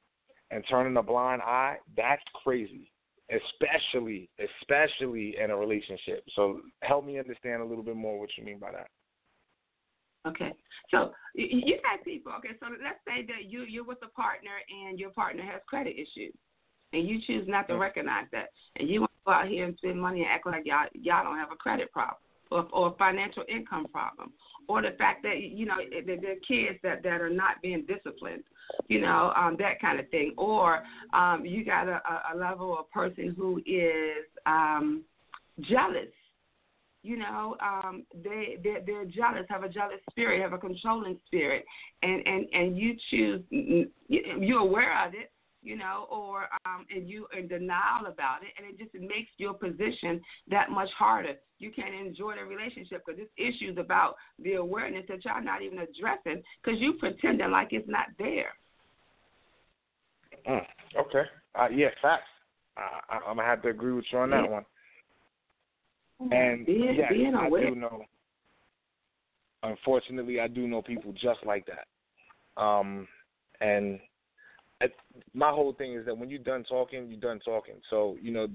and 0.50 0.64
turning 0.68 0.96
a 0.96 1.02
blind 1.02 1.42
eye, 1.42 1.76
that's 1.96 2.22
crazy. 2.44 2.90
Especially 3.30 4.28
especially 4.38 5.36
in 5.42 5.50
a 5.50 5.56
relationship. 5.56 6.24
So 6.34 6.60
help 6.82 7.04
me 7.06 7.18
understand 7.18 7.62
a 7.62 7.64
little 7.64 7.84
bit 7.84 7.96
more 7.96 8.18
what 8.18 8.30
you 8.36 8.44
mean 8.44 8.58
by 8.58 8.72
that. 8.72 8.88
Okay, 10.26 10.52
so 10.90 11.10
you 11.34 11.78
got 11.82 12.04
people. 12.04 12.32
Okay, 12.38 12.50
so 12.60 12.66
let's 12.70 13.00
say 13.06 13.26
that 13.26 13.50
you 13.50 13.62
you're 13.62 13.84
with 13.84 13.98
a 14.04 14.08
partner 14.10 14.52
and 14.86 14.98
your 14.98 15.10
partner 15.10 15.42
has 15.42 15.60
credit 15.66 15.94
issues, 15.96 16.34
and 16.92 17.08
you 17.08 17.18
choose 17.26 17.48
not 17.48 17.66
to 17.66 17.72
mm-hmm. 17.72 17.82
recognize 17.82 18.26
that, 18.30 18.48
and 18.76 18.88
you 18.88 19.00
want 19.00 19.10
to 19.10 19.24
go 19.26 19.32
out 19.32 19.48
here 19.48 19.64
and 19.64 19.76
spend 19.78 20.00
money 20.00 20.20
and 20.20 20.30
act 20.30 20.46
like 20.46 20.64
y'all 20.64 20.86
y'all 20.94 21.24
don't 21.24 21.38
have 21.38 21.50
a 21.50 21.56
credit 21.56 21.90
problem 21.90 22.18
or, 22.52 22.68
or 22.72 22.94
financial 22.98 23.44
income 23.48 23.86
problem, 23.90 24.32
or 24.68 24.82
the 24.82 24.96
fact 24.98 25.22
that 25.22 25.40
you 25.40 25.66
know 25.66 25.76
there 26.06 26.32
are 26.32 26.36
kids 26.46 26.78
that 26.82 27.02
that 27.02 27.20
are 27.20 27.30
not 27.30 27.60
being 27.62 27.84
disciplined, 27.86 28.44
you 28.88 29.00
know 29.00 29.32
um, 29.36 29.56
that 29.58 29.80
kind 29.80 29.98
of 29.98 30.08
thing, 30.10 30.34
or 30.36 30.82
um, 31.12 31.44
you 31.44 31.64
got 31.64 31.88
a, 31.88 32.00
a 32.34 32.36
level 32.36 32.78
of 32.78 32.90
person 32.90 33.34
who 33.36 33.58
is 33.66 34.26
um, 34.46 35.02
jealous. 35.60 36.08
You 37.04 37.18
know, 37.18 37.56
um, 37.60 38.04
they 38.22 38.58
they're, 38.62 38.80
they're 38.86 39.04
jealous, 39.04 39.44
have 39.48 39.64
a 39.64 39.68
jealous 39.68 39.98
spirit, 40.10 40.40
have 40.40 40.52
a 40.52 40.58
controlling 40.58 41.18
spirit, 41.26 41.64
and 42.02 42.24
and 42.26 42.46
and 42.52 42.78
you 42.78 42.96
choose. 43.10 43.42
You're 44.08 44.60
aware 44.60 45.04
of 45.04 45.14
it, 45.14 45.32
you 45.62 45.76
know, 45.76 46.06
or 46.10 46.48
um, 46.66 46.84
and 46.94 47.08
you 47.08 47.26
are 47.32 47.38
in 47.38 47.48
denial 47.48 48.06
about 48.06 48.42
it, 48.42 48.50
and 48.58 48.66
it 48.66 48.78
just 48.78 48.94
makes 48.94 49.30
your 49.38 49.54
position 49.54 50.20
that 50.50 50.70
much 50.70 50.88
harder. 50.98 51.34
You 51.58 51.70
can't 51.70 51.94
enjoy 51.94 52.34
the 52.34 52.44
relationship 52.44 53.02
because 53.06 53.20
it's 53.20 53.32
issues 53.36 53.78
about 53.78 54.16
the 54.42 54.54
awareness 54.54 55.04
that 55.08 55.24
y'all 55.24 55.42
not 55.42 55.62
even 55.62 55.78
addressing 55.78 56.42
because 56.62 56.80
you 56.80 56.94
pretending 56.94 57.50
like 57.50 57.68
it's 57.70 57.88
not 57.88 58.06
there. 58.18 58.54
Mm, 60.48 60.62
okay. 60.98 61.22
Uh, 61.54 61.68
yeah, 61.72 61.88
facts. 62.00 62.24
Uh, 62.76 63.00
I, 63.10 63.30
am 63.30 63.36
gonna 63.36 63.44
have 63.48 63.62
to 63.62 63.68
agree 63.68 63.92
with 63.92 64.04
you 64.10 64.18
on 64.18 64.30
that 64.30 64.44
yeah. 64.44 64.50
one. 64.50 64.64
And 66.30 66.66
being, 66.66 66.94
yes, 66.96 67.10
being 67.10 67.34
I 67.34 67.46
aware. 67.46 67.68
do 67.70 67.76
know. 67.76 68.04
Unfortunately, 69.62 70.40
I 70.40 70.48
do 70.48 70.66
know 70.66 70.82
people 70.82 71.12
just 71.12 71.40
like 71.44 71.66
that. 71.66 72.60
Um, 72.60 73.06
and 73.60 74.00
my 75.34 75.50
whole 75.50 75.72
thing 75.72 75.94
is 75.94 76.06
that 76.06 76.16
when 76.16 76.30
you're 76.30 76.38
done 76.38 76.64
talking, 76.64 77.08
you're 77.08 77.20
done 77.20 77.40
talking. 77.40 77.74
So 77.90 78.16
you 78.20 78.32
know 78.32 78.48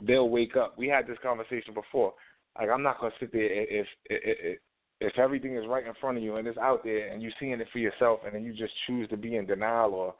they'll 0.00 0.28
wake 0.28 0.56
up. 0.56 0.76
We 0.78 0.88
had 0.88 1.06
this 1.06 1.18
conversation 1.22 1.74
before. 1.74 2.14
Like 2.58 2.68
I'm 2.68 2.82
not 2.82 3.00
gonna 3.00 3.12
sit 3.18 3.32
there 3.32 3.42
if 3.42 3.86
if 4.06 4.20
if, 4.24 4.58
if 5.00 5.18
everything 5.18 5.56
is 5.56 5.66
right 5.66 5.86
in 5.86 5.94
front 6.00 6.16
of 6.16 6.22
you 6.22 6.36
and 6.36 6.46
it's 6.46 6.58
out 6.58 6.84
there 6.84 7.08
and 7.08 7.22
you're 7.22 7.32
seeing 7.40 7.52
it 7.52 7.68
for 7.72 7.78
yourself 7.78 8.20
and 8.24 8.34
then 8.34 8.44
you 8.44 8.52
just 8.52 8.72
choose 8.86 9.08
to 9.08 9.16
be 9.16 9.36
in 9.36 9.46
denial 9.46 9.94
or 9.94 10.14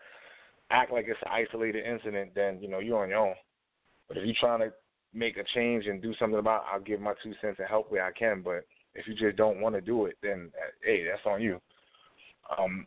act 0.71 0.93
like 0.93 1.07
it's 1.09 1.21
an 1.25 1.31
isolated 1.31 1.85
incident, 1.85 2.35
then 2.35 2.59
you 2.61 2.69
know 2.69 2.79
you're 2.79 3.02
on 3.02 3.11
your 3.11 3.19
own. 3.19 3.35
But 4.09 4.17
if 4.17 4.26
you're 4.26 4.35
trying 4.41 4.61
to 4.61 4.73
make 5.14 5.37
a 5.37 5.45
change 5.55 5.87
and 5.87 6.02
do 6.02 6.14
something 6.19 6.38
about, 6.38 6.62
it, 6.62 6.67
I'll 6.73 6.81
give 6.81 7.00
my 7.00 7.14
two 7.23 7.35
cents 7.41 7.59
and 7.59 7.69
help 7.69 7.93
where 7.93 8.05
I 8.05 8.12
can. 8.12 8.43
But 8.43 8.64
if 8.95 9.07
you 9.07 9.14
just 9.14 9.37
don't 9.37 9.61
want 9.61 9.75
to 9.75 9.81
do 9.81 10.07
it, 10.07 10.17
then 10.23 10.50
hey, 10.85 11.05
that's 11.05 11.26
on 11.26 11.43
you. 11.43 11.61
Um, 12.59 12.87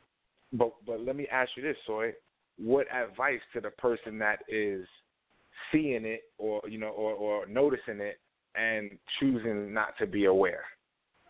but 0.54 0.74
but 0.86 1.02
let 1.02 1.16
me 1.16 1.28
ask 1.32 1.52
you 1.56 1.64
this, 1.64 1.78
Soy 1.86 2.12
what 2.58 2.88
advice 2.94 3.42
to 3.54 3.62
the 3.62 3.70
person 3.72 4.18
that 4.20 4.40
is 4.48 4.86
seeing 5.72 6.06
it 6.06 6.24
or 6.38 6.62
you 6.70 6.78
know 6.78 6.90
or 6.90 7.14
or 7.14 7.46
noticing 7.48 8.00
it 8.00 8.20
and 8.56 8.92
choosing 9.20 9.74
not 9.74 9.98
to 9.98 10.06
be 10.06 10.26
aware 10.26 10.64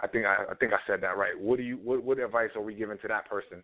i 0.01 0.07
think 0.07 0.25
i, 0.25 0.51
I 0.51 0.55
think 0.55 0.73
i 0.73 0.79
said 0.87 1.01
that 1.01 1.17
right 1.17 1.39
what 1.39 1.57
do 1.57 1.63
you 1.63 1.77
what 1.77 2.03
what 2.03 2.19
advice 2.19 2.49
are 2.55 2.61
we 2.61 2.75
giving 2.75 2.97
to 2.99 3.07
that 3.07 3.29
person 3.29 3.63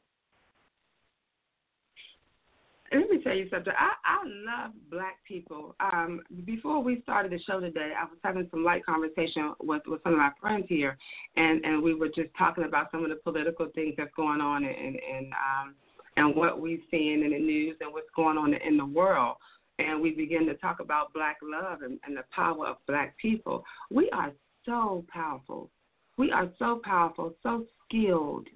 let 2.93 3.09
me 3.09 3.23
tell 3.23 3.35
you 3.35 3.47
something. 3.49 3.71
I, 3.77 3.93
I 4.03 4.17
love 4.25 4.71
black 4.89 5.17
people. 5.25 5.75
Um, 5.79 6.21
before 6.45 6.83
we 6.83 7.01
started 7.03 7.31
the 7.31 7.39
show 7.39 7.61
today, 7.61 7.93
I 7.97 8.03
was 8.03 8.17
having 8.21 8.47
some 8.51 8.65
light 8.65 8.85
conversation 8.85 9.53
with, 9.61 9.83
with 9.87 10.03
some 10.03 10.13
of 10.13 10.19
my 10.19 10.31
friends 10.41 10.65
here, 10.67 10.97
and, 11.37 11.63
and 11.63 11.81
we 11.81 11.93
were 11.93 12.09
just 12.09 12.29
talking 12.37 12.65
about 12.65 12.91
some 12.91 13.03
of 13.03 13.09
the 13.09 13.15
political 13.15 13.67
things 13.73 13.93
that's 13.97 14.13
going 14.15 14.41
on, 14.41 14.65
and, 14.65 14.75
and 14.75 15.31
um, 15.31 15.75
and 16.21 16.35
what 16.35 16.61
we're 16.61 16.77
seeing 16.91 17.23
in 17.23 17.31
the 17.31 17.39
news 17.39 17.75
and 17.81 17.91
what's 17.91 18.07
going 18.15 18.37
on 18.37 18.53
in 18.53 18.77
the 18.77 18.85
world, 18.85 19.37
and 19.79 19.99
we 19.99 20.11
begin 20.11 20.45
to 20.45 20.53
talk 20.55 20.79
about 20.79 21.13
black 21.13 21.37
love 21.41 21.81
and, 21.81 21.99
and 22.05 22.15
the 22.15 22.23
power 22.33 22.67
of 22.67 22.77
black 22.87 23.17
people, 23.17 23.63
we 23.89 24.09
are 24.11 24.31
so 24.65 25.03
powerful. 25.11 25.69
We 26.17 26.31
are 26.31 26.49
so 26.59 26.79
powerful, 26.83 27.33
so 27.41 27.65
skilled. 27.85 28.47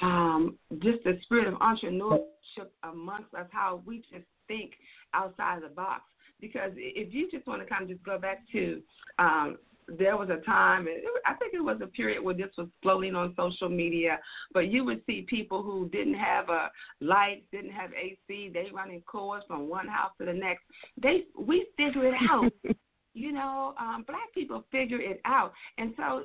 Um, 0.00 0.56
just 0.80 1.02
the 1.02 1.18
spirit 1.24 1.48
of 1.48 1.54
entrepreneurship 1.54 2.68
amongst 2.84 3.34
us, 3.34 3.48
how 3.50 3.82
we 3.84 3.98
just 4.12 4.24
think 4.46 4.72
outside 5.12 5.62
the 5.62 5.68
box. 5.68 6.02
Because 6.40 6.70
if 6.76 7.12
you 7.12 7.28
just 7.32 7.48
want 7.48 7.60
to 7.62 7.68
kind 7.68 7.82
of 7.82 7.88
just 7.88 8.04
go 8.04 8.16
back 8.16 8.44
to 8.52 8.80
um, 9.18 9.58
there 9.96 10.16
was 10.16 10.28
a 10.28 10.44
time, 10.44 10.86
I 11.26 11.34
think 11.34 11.54
it 11.54 11.60
was 11.62 11.78
a 11.82 11.86
period 11.86 12.22
where 12.22 12.34
this 12.34 12.50
was 12.58 12.68
floating 12.82 13.14
on 13.14 13.34
social 13.36 13.68
media, 13.68 14.18
but 14.52 14.68
you 14.68 14.84
would 14.84 15.02
see 15.06 15.26
people 15.28 15.62
who 15.62 15.88
didn't 15.88 16.14
have 16.14 16.48
a 16.50 16.70
light, 17.00 17.44
didn't 17.52 17.72
have 17.72 17.90
AC, 17.92 18.50
they 18.52 18.66
running 18.72 19.02
cords 19.02 19.44
from 19.46 19.68
one 19.68 19.88
house 19.88 20.12
to 20.18 20.26
the 20.26 20.32
next. 20.32 20.64
They 21.00 21.24
we 21.38 21.66
figure 21.76 22.06
it 22.06 22.14
out. 22.30 22.52
you 23.14 23.32
know, 23.32 23.74
um, 23.80 24.04
black 24.06 24.32
people 24.34 24.64
figure 24.70 25.00
it 25.00 25.20
out, 25.24 25.52
and 25.78 25.94
so 25.96 26.24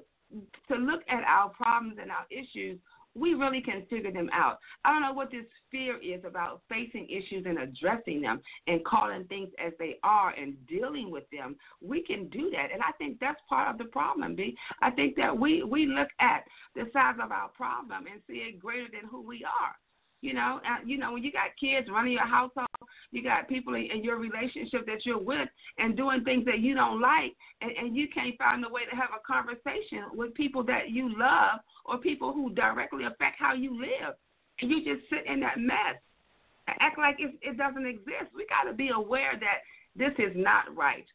to 0.67 0.75
look 0.75 1.01
at 1.09 1.23
our 1.23 1.49
problems 1.49 1.97
and 2.01 2.11
our 2.11 2.25
issues 2.29 2.79
we 3.15 3.33
really 3.33 3.61
can 3.61 3.85
figure 3.89 4.11
them 4.11 4.29
out. 4.33 4.57
I 4.83 4.91
don't 4.91 5.01
know 5.01 5.13
what 5.13 5.31
this 5.31 5.45
fear 5.71 5.97
is 6.01 6.23
about 6.25 6.61
facing 6.69 7.07
issues 7.09 7.45
and 7.45 7.59
addressing 7.59 8.21
them 8.21 8.41
and 8.67 8.83
calling 8.85 9.25
things 9.25 9.49
as 9.63 9.73
they 9.79 9.97
are 10.03 10.31
and 10.31 10.55
dealing 10.67 11.11
with 11.11 11.25
them. 11.31 11.55
We 11.81 12.03
can 12.03 12.27
do 12.29 12.49
that, 12.51 12.71
and 12.73 12.81
I 12.81 12.91
think 12.97 13.19
that's 13.19 13.39
part 13.47 13.69
of 13.69 13.77
the 13.77 13.85
problem. 13.85 14.35
B. 14.35 14.55
I 14.81 14.91
think 14.91 15.15
that 15.17 15.37
we 15.37 15.63
we 15.63 15.85
look 15.85 16.09
at 16.19 16.43
the 16.75 16.85
size 16.91 17.15
of 17.21 17.31
our 17.31 17.49
problem 17.49 18.05
and 18.11 18.21
see 18.27 18.37
it 18.37 18.59
greater 18.59 18.87
than 18.91 19.09
who 19.09 19.21
we 19.21 19.43
are. 19.43 19.75
You 20.21 20.33
know, 20.33 20.61
uh, 20.65 20.79
you 20.85 20.97
know 20.97 21.11
when 21.11 21.23
you 21.23 21.31
got 21.31 21.49
kids 21.59 21.89
running 21.91 22.13
your 22.13 22.25
household, 22.25 22.67
you 23.11 23.21
got 23.21 23.49
people 23.49 23.75
in, 23.75 23.89
in 23.93 24.03
your 24.03 24.17
relationship 24.17 24.85
that 24.85 25.05
you're 25.05 25.19
with 25.19 25.49
and 25.77 25.97
doing 25.97 26.23
things 26.23 26.45
that 26.45 26.59
you 26.59 26.75
don't 26.75 27.01
like, 27.01 27.33
and, 27.61 27.71
and 27.71 27.95
you 27.95 28.07
can't 28.07 28.37
find 28.37 28.63
a 28.65 28.69
way 28.69 28.85
to 28.89 28.95
have 28.95 29.09
a 29.13 29.21
conversation 29.27 30.05
with 30.13 30.33
people 30.33 30.63
that 30.63 30.89
you 30.89 31.13
love 31.19 31.59
or 31.85 31.97
people 31.97 32.33
who 32.33 32.53
directly 32.53 33.05
affect 33.05 33.37
how 33.39 33.53
you 33.53 33.79
live, 33.79 34.15
and 34.61 34.69
you 34.69 34.83
just 34.83 35.09
sit 35.09 35.25
in 35.25 35.39
that 35.41 35.59
mess, 35.59 35.99
act 36.67 36.97
like 36.97 37.15
it, 37.19 37.33
it 37.41 37.57
doesn't 37.57 37.85
exist. 37.85 38.31
We 38.35 38.45
got 38.47 38.69
to 38.69 38.75
be 38.75 38.89
aware 38.89 39.33
that 39.39 39.61
this 39.95 40.13
is 40.17 40.33
not 40.35 40.75
right. 40.75 41.05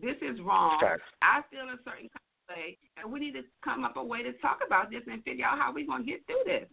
This 0.00 0.16
is 0.20 0.38
wrong. 0.44 0.80
I 1.22 1.40
feel 1.50 1.62
a 1.62 1.78
certain 1.84 2.10
kind 2.10 2.26
of 2.48 2.56
way, 2.56 2.78
and 3.02 3.12
we 3.12 3.20
need 3.20 3.32
to 3.32 3.42
come 3.64 3.84
up 3.84 3.96
a 3.96 4.04
way 4.04 4.22
to 4.22 4.32
talk 4.34 4.60
about 4.66 4.90
this 4.90 5.02
and 5.06 5.22
figure 5.24 5.46
out 5.46 5.58
how 5.58 5.72
we're 5.72 5.86
going 5.86 6.04
to 6.04 6.10
get 6.10 6.26
through 6.26 6.42
this. 6.44 6.68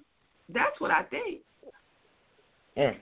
That's 0.50 0.80
what 0.80 0.92
I 0.92 1.04
think. 1.04 1.42
Mm. 2.78 2.96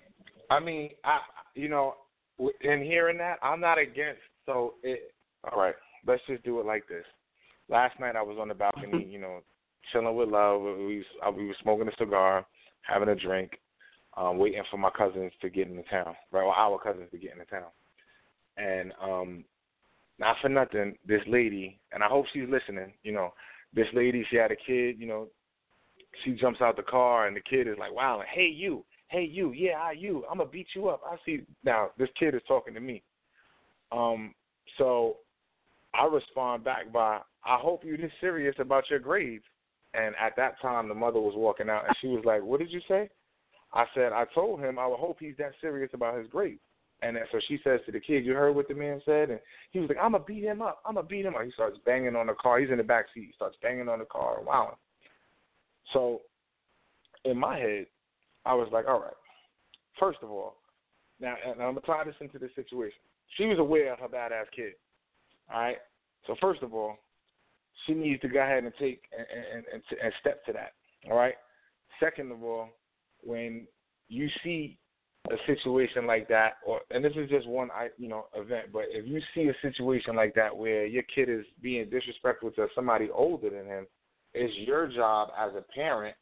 I 0.50 0.60
mean, 0.60 0.90
I 1.04 1.20
you 1.56 1.70
know, 1.70 1.96
in 2.40 2.84
hearing 2.84 3.18
that, 3.18 3.40
I'm 3.42 3.60
not 3.60 3.78
against. 3.78 4.22
So 4.46 4.76
it. 4.84 5.14
All 5.52 5.60
right, 5.60 5.76
let's 6.06 6.22
just 6.28 6.44
do 6.44 6.60
it 6.60 6.66
like 6.66 6.88
this. 6.88 7.06
Last 7.68 8.00
night 8.00 8.16
I 8.16 8.22
was 8.22 8.38
on 8.40 8.48
the 8.48 8.54
balcony, 8.54 9.06
you 9.10 9.20
know, 9.20 9.40
chilling 9.92 10.16
with 10.16 10.30
love. 10.30 10.62
We 10.62 11.06
uh, 11.26 11.32
we 11.32 11.48
were 11.48 11.56
smoking 11.62 11.88
a 11.88 11.96
cigar, 11.98 12.46
having 12.82 13.10
a 13.10 13.16
drink, 13.16 13.60
um, 14.18 14.38
waiting 14.38 14.64
for 14.70 14.78
my 14.78 14.90
cousins 14.90 15.32
to 15.42 15.50
get 15.50 15.68
into 15.68 15.84
town, 15.84 16.16
right? 16.32 16.44
Or 16.44 16.54
our 16.54 16.80
cousins 16.80 17.10
to 17.12 17.18
get 17.18 17.34
into 17.34 17.46
town. 17.46 17.70
And 18.58 18.94
um, 19.02 19.44
not 20.20 20.36
for 20.42 20.50
nothing, 20.50 20.96
this 21.08 21.22
lady, 21.28 21.80
and 21.92 22.04
I 22.04 22.08
hope 22.08 22.26
she's 22.34 22.50
listening. 22.50 22.94
You 23.04 23.14
know, 23.14 23.34
this 23.74 23.88
lady, 23.94 24.26
she 24.30 24.36
had 24.36 24.52
a 24.52 24.56
kid. 24.56 25.00
You 25.00 25.08
know, 25.08 25.28
she 26.24 26.34
jumps 26.34 26.62
out 26.62 26.76
the 26.76 26.84
car, 26.84 27.28
and 27.28 27.36
the 27.36 27.42
kid 27.42 27.68
is 27.68 27.78
like, 27.80 27.94
"Wow, 27.94 28.22
hey 28.34 28.48
you." 28.48 28.84
hey 29.12 29.26
you, 29.30 29.52
yeah, 29.52 29.74
I 29.74 29.92
you, 29.92 30.24
I'm 30.32 30.38
gonna 30.38 30.50
beat 30.50 30.68
you 30.74 30.88
up. 30.88 31.02
I 31.06 31.18
see 31.26 31.42
now 31.64 31.90
this 31.98 32.08
kid 32.18 32.34
is 32.34 32.42
talking 32.48 32.74
to 32.74 32.80
me. 32.80 33.04
Um, 33.92 34.34
so 34.78 35.18
I 35.94 36.06
respond 36.06 36.64
back 36.64 36.92
by, 36.92 37.20
I 37.46 37.58
hope 37.58 37.84
you're 37.84 37.98
this 37.98 38.12
serious 38.22 38.56
about 38.58 38.90
your 38.90 39.00
grades. 39.00 39.44
And 39.94 40.16
at 40.20 40.36
that 40.38 40.60
time, 40.62 40.88
the 40.88 40.96
mother 40.96 41.20
was 41.20 41.34
walking 41.36 41.70
out, 41.70 41.86
and 41.86 41.96
she 42.00 42.08
was 42.08 42.24
like, 42.24 42.42
"What 42.42 42.60
did 42.60 42.72
you 42.72 42.82
say?" 42.88 43.10
I 43.74 43.86
said, 43.94 44.14
"I 44.14 44.26
told 44.34 44.60
him 44.60 44.80
I 44.80 44.88
would 44.88 45.00
hope 45.00 45.18
he's 45.20 45.38
that 45.38 45.54
serious 45.60 45.94
about 45.94 46.18
his 46.18 46.28
grades." 46.28 46.62
And 47.02 47.18
so 47.32 47.40
she 47.48 47.58
says 47.64 47.80
to 47.86 47.92
the 47.92 48.00
kid, 48.00 48.26
"You 48.26 48.34
heard 48.34 48.56
what 48.56 48.68
the 48.68 48.76
man 48.76 49.02
said?" 49.06 49.32
And 49.32 49.40
he 49.72 49.80
was 49.80 49.90
like, 49.90 49.98
"I'm 49.98 50.12
gonna 50.12 50.24
beat 50.24 50.44
him 50.44 50.62
up. 50.62 50.82
I'm 50.86 50.96
gonna 50.96 51.08
beat 51.08 51.26
him 51.26 51.36
up." 51.36 51.44
He 51.44 51.52
starts 51.52 51.78
banging 51.80 52.16
on 52.16 52.28
the 52.28 52.36
car. 52.36 52.60
He's 52.60 52.70
in 52.70 52.78
the 52.78 52.84
back 52.84 53.08
seat. 53.14 53.28
He 53.28 53.34
starts 53.34 53.58
banging 53.62 53.90
on 53.90 54.00
the 54.00 54.06
car 54.06 54.42
wowing. 54.42 54.76
So 55.94 56.22
in 57.26 57.38
my 57.38 57.58
head, 57.58 57.88
I 58.46 58.54
was 58.54 58.70
like, 58.72 58.88
all 58.88 59.00
right. 59.00 59.14
First 60.00 60.20
of 60.24 60.32
all, 60.32 60.58
now 61.20 61.36
and 61.46 61.62
I'm 61.62 61.76
gonna 61.76 61.82
tie 61.82 62.04
this 62.04 62.16
into 62.22 62.40
this 62.40 62.54
situation. 62.56 63.00
She 63.38 63.46
was 63.46 63.60
aware 63.60 63.94
of 63.94 64.00
her 64.00 64.08
badass 64.08 64.46
kid. 64.56 64.74
All 65.54 65.60
right. 65.60 65.78
So 66.28 66.36
first 66.42 66.62
of 66.64 66.74
all, 66.74 66.98
she 67.86 67.94
needs 67.94 68.22
to 68.22 68.28
go 68.28 68.42
ahead 68.42 68.64
and 68.64 68.74
take 68.80 69.04
and 69.18 69.64
and, 69.74 69.84
and, 70.04 70.14
step 70.20 70.46
to 70.46 70.54
that. 70.54 70.74
All 71.10 71.18
right. 71.18 71.36
Second 72.00 72.32
of 72.32 72.44
all, 72.44 72.70
when 73.24 73.68
you 74.08 74.30
see 74.44 74.78
a 75.30 75.36
situation 75.46 76.08
like 76.08 76.28
that, 76.30 76.54
or 76.66 76.82
and 76.90 77.04
this 77.04 77.14
is 77.16 77.30
just 77.30 77.48
one 77.48 77.70
I 77.72 77.90
you 77.98 78.08
know 78.08 78.26
event, 78.36 78.68
but 78.74 78.86
if 78.90 79.08
you 79.08 79.22
see 79.34 79.50
a 79.50 79.56
situation 79.62 80.16
like 80.16 80.34
that 80.36 80.56
where 80.56 80.86
your 80.86 81.04
kid 81.04 81.30
is 81.30 81.46
being 81.62 81.90
disrespectful 81.90 82.52
to 82.52 82.68
somebody 82.76 83.10
older 83.14 83.50
than 83.50 83.66
him, 83.66 83.88
it's 84.34 84.54
your 84.68 84.88
job 84.88 85.30
as 85.38 85.52
a 85.56 85.64
parent 85.74 86.16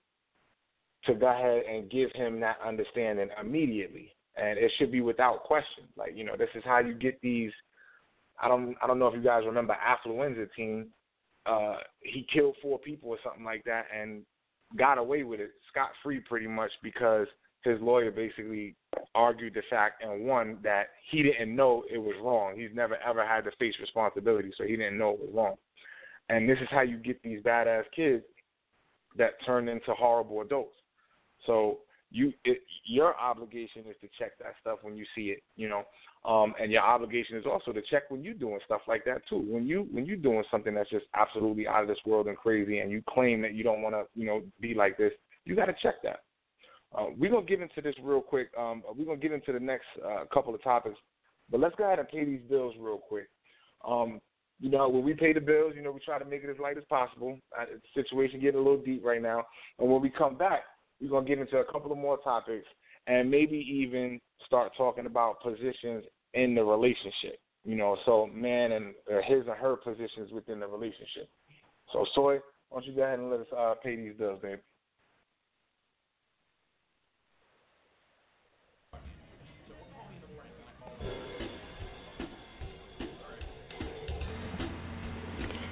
to 1.05 1.13
go 1.15 1.27
ahead 1.27 1.63
and 1.63 1.89
give 1.89 2.11
him 2.13 2.39
that 2.41 2.57
understanding 2.65 3.29
immediately. 3.39 4.13
And 4.35 4.57
it 4.57 4.71
should 4.77 4.91
be 4.91 5.01
without 5.01 5.43
question. 5.43 5.85
Like, 5.97 6.11
you 6.15 6.23
know, 6.23 6.35
this 6.37 6.49
is 6.55 6.63
how 6.65 6.79
you 6.79 6.93
get 6.93 7.19
these 7.21 7.51
I 8.41 8.47
don't 8.47 8.75
I 8.81 8.87
don't 8.87 8.99
know 8.99 9.07
if 9.07 9.15
you 9.15 9.21
guys 9.21 9.43
remember 9.45 9.75
Affluenza 9.75 10.47
teen. 10.55 10.87
Uh 11.49 11.77
he 12.01 12.25
killed 12.31 12.55
four 12.61 12.79
people 12.79 13.09
or 13.09 13.17
something 13.23 13.43
like 13.43 13.63
that 13.65 13.85
and 13.97 14.21
got 14.77 14.97
away 14.97 15.23
with 15.23 15.39
it 15.39 15.51
scot 15.69 15.89
free 16.03 16.19
pretty 16.19 16.47
much 16.47 16.71
because 16.83 17.27
his 17.63 17.79
lawyer 17.81 18.11
basically 18.11 18.75
argued 19.15 19.53
the 19.53 19.61
fact 19.69 20.03
and 20.03 20.25
won 20.25 20.57
that 20.63 20.87
he 21.09 21.23
didn't 21.23 21.53
know 21.55 21.83
it 21.91 21.97
was 21.97 22.15
wrong. 22.23 22.53
He's 22.55 22.73
never 22.73 22.97
ever 23.05 23.25
had 23.25 23.43
to 23.45 23.51
face 23.59 23.73
responsibility, 23.81 24.51
so 24.57 24.63
he 24.63 24.75
didn't 24.77 24.97
know 24.97 25.11
it 25.11 25.19
was 25.19 25.29
wrong. 25.33 25.55
And 26.29 26.47
this 26.47 26.59
is 26.61 26.67
how 26.69 26.81
you 26.81 26.97
get 26.97 27.21
these 27.23 27.41
badass 27.41 27.83
kids 27.95 28.23
that 29.17 29.31
turn 29.45 29.67
into 29.67 29.93
horrible 29.93 30.41
adults. 30.41 30.75
So 31.45 31.79
you 32.11 32.33
it, 32.43 32.59
your 32.85 33.17
obligation 33.19 33.83
is 33.87 33.95
to 34.01 34.07
check 34.17 34.37
that 34.39 34.53
stuff 34.61 34.79
when 34.81 34.95
you 34.95 35.05
see 35.15 35.29
it, 35.29 35.43
you 35.55 35.69
know. 35.69 35.83
Um, 36.25 36.53
and 36.61 36.71
your 36.71 36.81
obligation 36.81 37.37
is 37.37 37.45
also 37.45 37.71
to 37.71 37.81
check 37.89 38.09
when 38.09 38.23
you're 38.23 38.33
doing 38.33 38.59
stuff 38.65 38.81
like 38.87 39.05
that 39.05 39.21
too. 39.29 39.45
When 39.47 39.67
you 39.67 39.87
when 39.91 40.05
you're 40.05 40.17
doing 40.17 40.43
something 40.49 40.73
that's 40.73 40.89
just 40.89 41.05
absolutely 41.15 41.67
out 41.67 41.83
of 41.83 41.87
this 41.87 41.99
world 42.05 42.27
and 42.27 42.37
crazy, 42.37 42.79
and 42.79 42.91
you 42.91 43.03
claim 43.09 43.41
that 43.41 43.53
you 43.53 43.63
don't 43.63 43.81
want 43.81 43.95
to, 43.95 44.05
you 44.15 44.25
know, 44.25 44.41
be 44.59 44.73
like 44.73 44.97
this, 44.97 45.13
you 45.45 45.55
got 45.55 45.65
to 45.65 45.75
check 45.81 45.95
that. 46.03 46.21
Uh, 46.97 47.05
we're 47.17 47.31
gonna 47.31 47.45
get 47.45 47.61
into 47.61 47.81
this 47.81 47.95
real 48.01 48.21
quick. 48.21 48.49
Um, 48.57 48.81
we're 48.97 49.05
gonna 49.05 49.17
get 49.17 49.31
into 49.31 49.53
the 49.53 49.59
next 49.59 49.85
uh, 50.05 50.25
couple 50.33 50.53
of 50.55 50.63
topics, 50.63 50.97
but 51.49 51.59
let's 51.59 51.75
go 51.75 51.85
ahead 51.85 51.99
and 51.99 52.07
pay 52.07 52.25
these 52.25 52.41
bills 52.49 52.73
real 52.79 52.97
quick. 52.97 53.29
Um, 53.87 54.19
you 54.59 54.69
know, 54.69 54.89
when 54.89 55.03
we 55.03 55.13
pay 55.13 55.31
the 55.31 55.39
bills, 55.39 55.73
you 55.75 55.83
know, 55.83 55.91
we 55.91 55.99
try 55.99 56.19
to 56.19 56.25
make 56.25 56.43
it 56.43 56.49
as 56.49 56.59
light 56.59 56.77
as 56.77 56.83
possible. 56.89 57.37
Uh, 57.57 57.65
the 57.65 58.03
situation 58.03 58.41
getting 58.41 58.59
a 58.59 58.63
little 58.63 58.81
deep 58.81 59.05
right 59.05 59.21
now, 59.21 59.45
and 59.77 59.89
when 59.89 60.01
we 60.01 60.09
come 60.09 60.35
back, 60.35 60.63
we're 61.01 61.09
going 61.09 61.25
to 61.25 61.29
get 61.29 61.39
into 61.39 61.57
a 61.57 61.71
couple 61.71 61.91
of 61.91 61.97
more 61.97 62.17
topics 62.17 62.65
and 63.07 63.29
maybe 63.29 63.57
even 63.57 64.19
start 64.45 64.71
talking 64.77 65.05
about 65.05 65.41
positions 65.41 66.03
in 66.33 66.55
the 66.55 66.63
relationship. 66.63 67.39
You 67.65 67.75
know, 67.75 67.97
so 68.05 68.29
man 68.33 68.71
and 68.71 68.93
uh, 69.11 69.21
his 69.25 69.45
and 69.47 69.57
her 69.57 69.75
positions 69.75 70.31
within 70.31 70.59
the 70.59 70.67
relationship. 70.67 71.29
So, 71.91 72.05
Soy, 72.15 72.39
why 72.69 72.79
don't 72.79 72.85
you 72.85 72.95
go 72.95 73.03
ahead 73.03 73.19
and 73.19 73.29
let 73.29 73.41
us 73.41 73.47
uh, 73.55 73.73
pay 73.83 73.95
these 73.95 74.13
bills, 74.17 74.39
babe? 74.41 74.59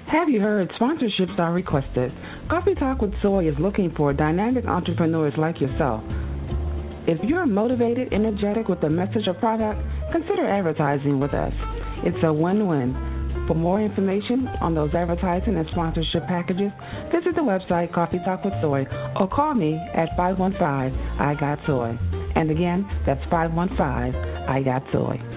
Have 0.07 0.29
you 0.29 0.39
heard? 0.39 0.69
Sponsorships 0.79 1.37
are 1.37 1.53
requested. 1.53 2.11
Coffee 2.49 2.75
Talk 2.75 3.01
with 3.01 3.11
Soy 3.21 3.49
is 3.49 3.55
looking 3.59 3.93
for 3.97 4.13
dynamic 4.13 4.65
entrepreneurs 4.67 5.33
like 5.37 5.59
yourself. 5.59 6.01
If 7.05 7.19
you're 7.21 7.45
motivated, 7.45 8.13
energetic 8.13 8.69
with 8.69 8.81
a 8.83 8.89
message 8.89 9.27
or 9.27 9.33
product, 9.33 9.81
consider 10.13 10.47
advertising 10.47 11.19
with 11.19 11.33
us. 11.33 11.51
It's 12.05 12.23
a 12.23 12.31
win 12.31 12.65
win. 12.67 12.95
For 13.49 13.53
more 13.53 13.81
information 13.81 14.47
on 14.61 14.73
those 14.73 14.93
advertising 14.93 15.57
and 15.57 15.67
sponsorship 15.71 16.25
packages, 16.27 16.71
visit 17.11 17.35
the 17.35 17.41
website 17.41 17.93
Coffee 17.93 18.19
Talk 18.23 18.45
with 18.45 18.53
Soy 18.61 18.85
or 19.19 19.27
call 19.27 19.53
me 19.53 19.75
at 19.93 20.07
515 20.15 20.57
I 21.19 21.35
Got 21.37 21.59
Soy. 21.67 21.99
And 22.35 22.49
again, 22.49 22.87
that's 23.05 23.23
515 23.29 23.77
I 24.47 24.63
Got 24.63 24.83
Soy. 24.93 25.36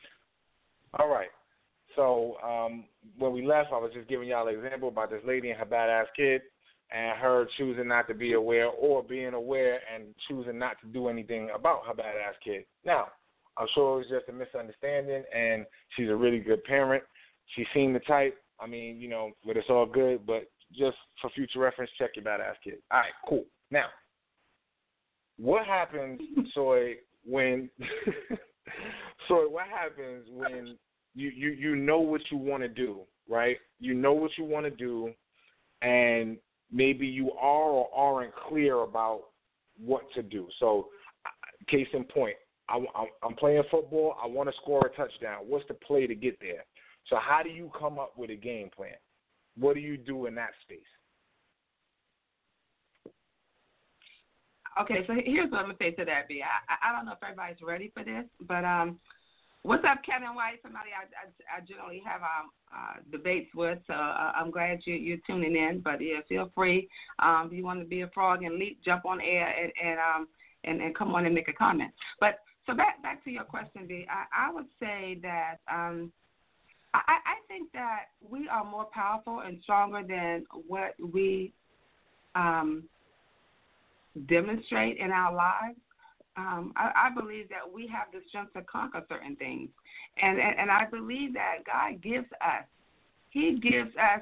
All 0.99 1.09
right. 1.09 1.29
So 1.95 2.35
um, 2.43 2.85
when 3.17 3.31
we 3.31 3.45
left, 3.45 3.69
I 3.73 3.77
was 3.77 3.91
just 3.93 4.09
giving 4.09 4.27
y'all 4.27 4.47
an 4.47 4.55
example 4.55 4.89
about 4.89 5.09
this 5.09 5.21
lady 5.25 5.49
and 5.49 5.59
her 5.59 5.65
badass 5.65 6.05
kid, 6.15 6.41
and 6.91 7.17
her 7.17 7.47
choosing 7.57 7.87
not 7.87 8.07
to 8.07 8.13
be 8.13 8.33
aware 8.33 8.67
or 8.67 9.01
being 9.03 9.33
aware 9.33 9.79
and 9.93 10.05
choosing 10.27 10.59
not 10.59 10.79
to 10.81 10.87
do 10.87 11.07
anything 11.07 11.49
about 11.55 11.85
her 11.87 11.93
badass 11.93 12.35
kid. 12.43 12.65
Now, 12.85 13.07
I'm 13.57 13.67
sure 13.73 13.95
it 13.95 13.97
was 13.97 14.07
just 14.09 14.29
a 14.29 14.33
misunderstanding, 14.33 15.23
and 15.33 15.65
she's 15.95 16.09
a 16.09 16.15
really 16.15 16.39
good 16.39 16.63
parent. 16.63 17.03
She 17.55 17.65
seemed 17.73 17.95
the 17.95 17.99
type. 18.01 18.37
I 18.59 18.67
mean, 18.67 18.99
you 18.99 19.09
know, 19.09 19.31
but 19.45 19.57
it's 19.57 19.69
all 19.69 19.85
good. 19.85 20.25
But 20.25 20.49
just 20.73 20.97
for 21.21 21.29
future 21.31 21.59
reference, 21.59 21.91
check 21.97 22.11
your 22.15 22.25
badass 22.25 22.55
kid. 22.63 22.75
All 22.91 22.99
right, 22.99 23.11
cool. 23.27 23.45
Now, 23.71 23.85
what 25.37 25.65
happens, 25.65 26.19
Soy, 26.53 26.95
when 27.25 27.69
Soy? 29.27 29.47
What 29.47 29.67
happens 29.67 30.25
when 30.31 30.77
you 31.15 31.29
you 31.29 31.49
you 31.51 31.75
know 31.75 31.99
what 31.99 32.21
you 32.31 32.37
want 32.37 32.63
to 32.63 32.69
do, 32.69 33.01
right? 33.29 33.57
You 33.79 33.93
know 33.93 34.13
what 34.13 34.31
you 34.37 34.43
want 34.43 34.65
to 34.65 34.71
do, 34.71 35.11
and 35.81 36.37
maybe 36.71 37.07
you 37.07 37.31
are 37.31 37.69
or 37.69 37.89
aren't 37.95 38.33
clear 38.35 38.81
about 38.81 39.23
what 39.83 40.03
to 40.15 40.23
do. 40.23 40.47
So, 40.59 40.87
uh, 41.25 41.29
case 41.71 41.87
in 41.93 42.03
point, 42.05 42.35
I, 42.69 43.05
I'm 43.23 43.35
playing 43.35 43.63
football. 43.69 44.15
I 44.21 44.27
want 44.27 44.49
to 44.49 44.55
score 44.61 44.85
a 44.85 44.89
touchdown. 44.95 45.43
What's 45.47 45.67
the 45.67 45.73
play 45.75 46.07
to 46.07 46.15
get 46.15 46.39
there? 46.39 46.65
So, 47.09 47.17
how 47.17 47.41
do 47.43 47.49
you 47.49 47.71
come 47.77 47.99
up 47.99 48.17
with 48.17 48.31
a 48.31 48.35
game 48.35 48.69
plan? 48.75 48.95
What 49.57 49.75
do 49.75 49.79
you 49.79 49.97
do 49.97 50.25
in 50.25 50.35
that 50.35 50.51
space? 50.63 50.79
Okay, 54.81 55.05
so 55.07 55.13
here's 55.23 55.51
what 55.51 55.59
I'm 55.59 55.65
gonna 55.67 55.77
say 55.79 55.91
to 55.91 56.05
that, 56.05 56.27
B. 56.27 56.41
I, 56.43 56.89
I 56.89 56.95
don't 56.95 57.05
know 57.05 57.13
if 57.13 57.23
everybody's 57.23 57.61
ready 57.61 57.91
for 57.93 58.03
this, 58.03 58.25
but 58.41 58.65
um, 58.65 58.99
What's 59.65 59.83
up, 59.83 60.03
Kevin 60.05 60.35
White? 60.35 60.61
Somebody 60.61 60.91
I, 60.93 61.09
I, 61.25 61.57
I 61.57 61.65
generally 61.65 61.99
have 62.05 62.21
um, 62.21 62.51
uh, 62.71 63.01
debates 63.11 63.49
with, 63.55 63.79
so 63.87 63.93
uh, 63.93 64.31
I'm 64.35 64.51
glad 64.51 64.81
you, 64.85 64.93
you're 64.93 65.17
tuning 65.25 65.55
in. 65.55 65.81
But 65.83 65.99
yeah, 66.01 66.19
feel 66.29 66.51
free. 66.53 66.87
Um, 67.17 67.47
if 67.47 67.57
you 67.57 67.63
want 67.63 67.79
to 67.79 67.85
be 67.85 68.01
a 68.01 68.07
frog 68.09 68.43
and 68.43 68.59
leap, 68.59 68.77
jump 68.85 69.05
on 69.07 69.19
air 69.21 69.47
and 69.47 69.71
and 69.83 69.97
um 69.99 70.27
and, 70.65 70.81
and 70.83 70.95
come 70.95 71.15
on 71.15 71.25
and 71.25 71.33
make 71.33 71.47
a 71.47 71.53
comment. 71.53 71.91
But 72.19 72.41
so 72.65 72.75
back 72.75 73.01
back 73.01 73.23
to 73.25 73.31
your 73.31 73.43
question, 73.43 73.85
B. 73.87 74.05
I, 74.09 74.47
I 74.47 74.53
would 74.53 74.67
say 74.79 75.19
that 75.21 75.57
um, 75.71 76.11
I, 76.93 76.99
I 77.07 77.35
think 77.47 77.71
that 77.73 78.05
we 78.27 78.47
are 78.47 78.63
more 78.63 78.85
powerful 78.85 79.41
and 79.41 79.59
stronger 79.63 80.01
than 80.07 80.45
what 80.67 80.95
we 80.99 81.53
um, 82.35 82.83
demonstrate 84.27 84.97
in 84.97 85.11
our 85.11 85.33
lives 85.33 85.77
um, 86.37 86.73
I, 86.75 87.07
I 87.07 87.09
believe 87.13 87.49
that 87.49 87.71
we 87.71 87.87
have 87.87 88.07
the 88.11 88.19
strength 88.27 88.53
to 88.53 88.61
conquer 88.63 89.03
certain 89.07 89.35
things, 89.37 89.69
and, 90.21 90.39
and 90.39 90.59
and 90.59 90.71
I 90.71 90.85
believe 90.85 91.33
that 91.33 91.59
God 91.65 92.01
gives 92.01 92.27
us, 92.41 92.65
He 93.29 93.57
gives 93.61 93.95
us 93.95 94.21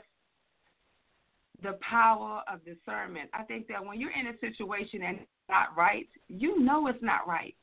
the 1.63 1.77
power 1.81 2.43
of 2.51 2.59
discernment. 2.65 3.29
I 3.33 3.43
think 3.43 3.67
that 3.69 3.83
when 3.83 3.99
you're 3.99 4.11
in 4.11 4.27
a 4.27 4.39
situation 4.39 5.01
and 5.01 5.17
it's 5.21 5.29
not 5.49 5.75
right, 5.75 6.07
you 6.27 6.59
know 6.59 6.87
it's 6.87 7.01
not 7.01 7.27
right. 7.27 7.55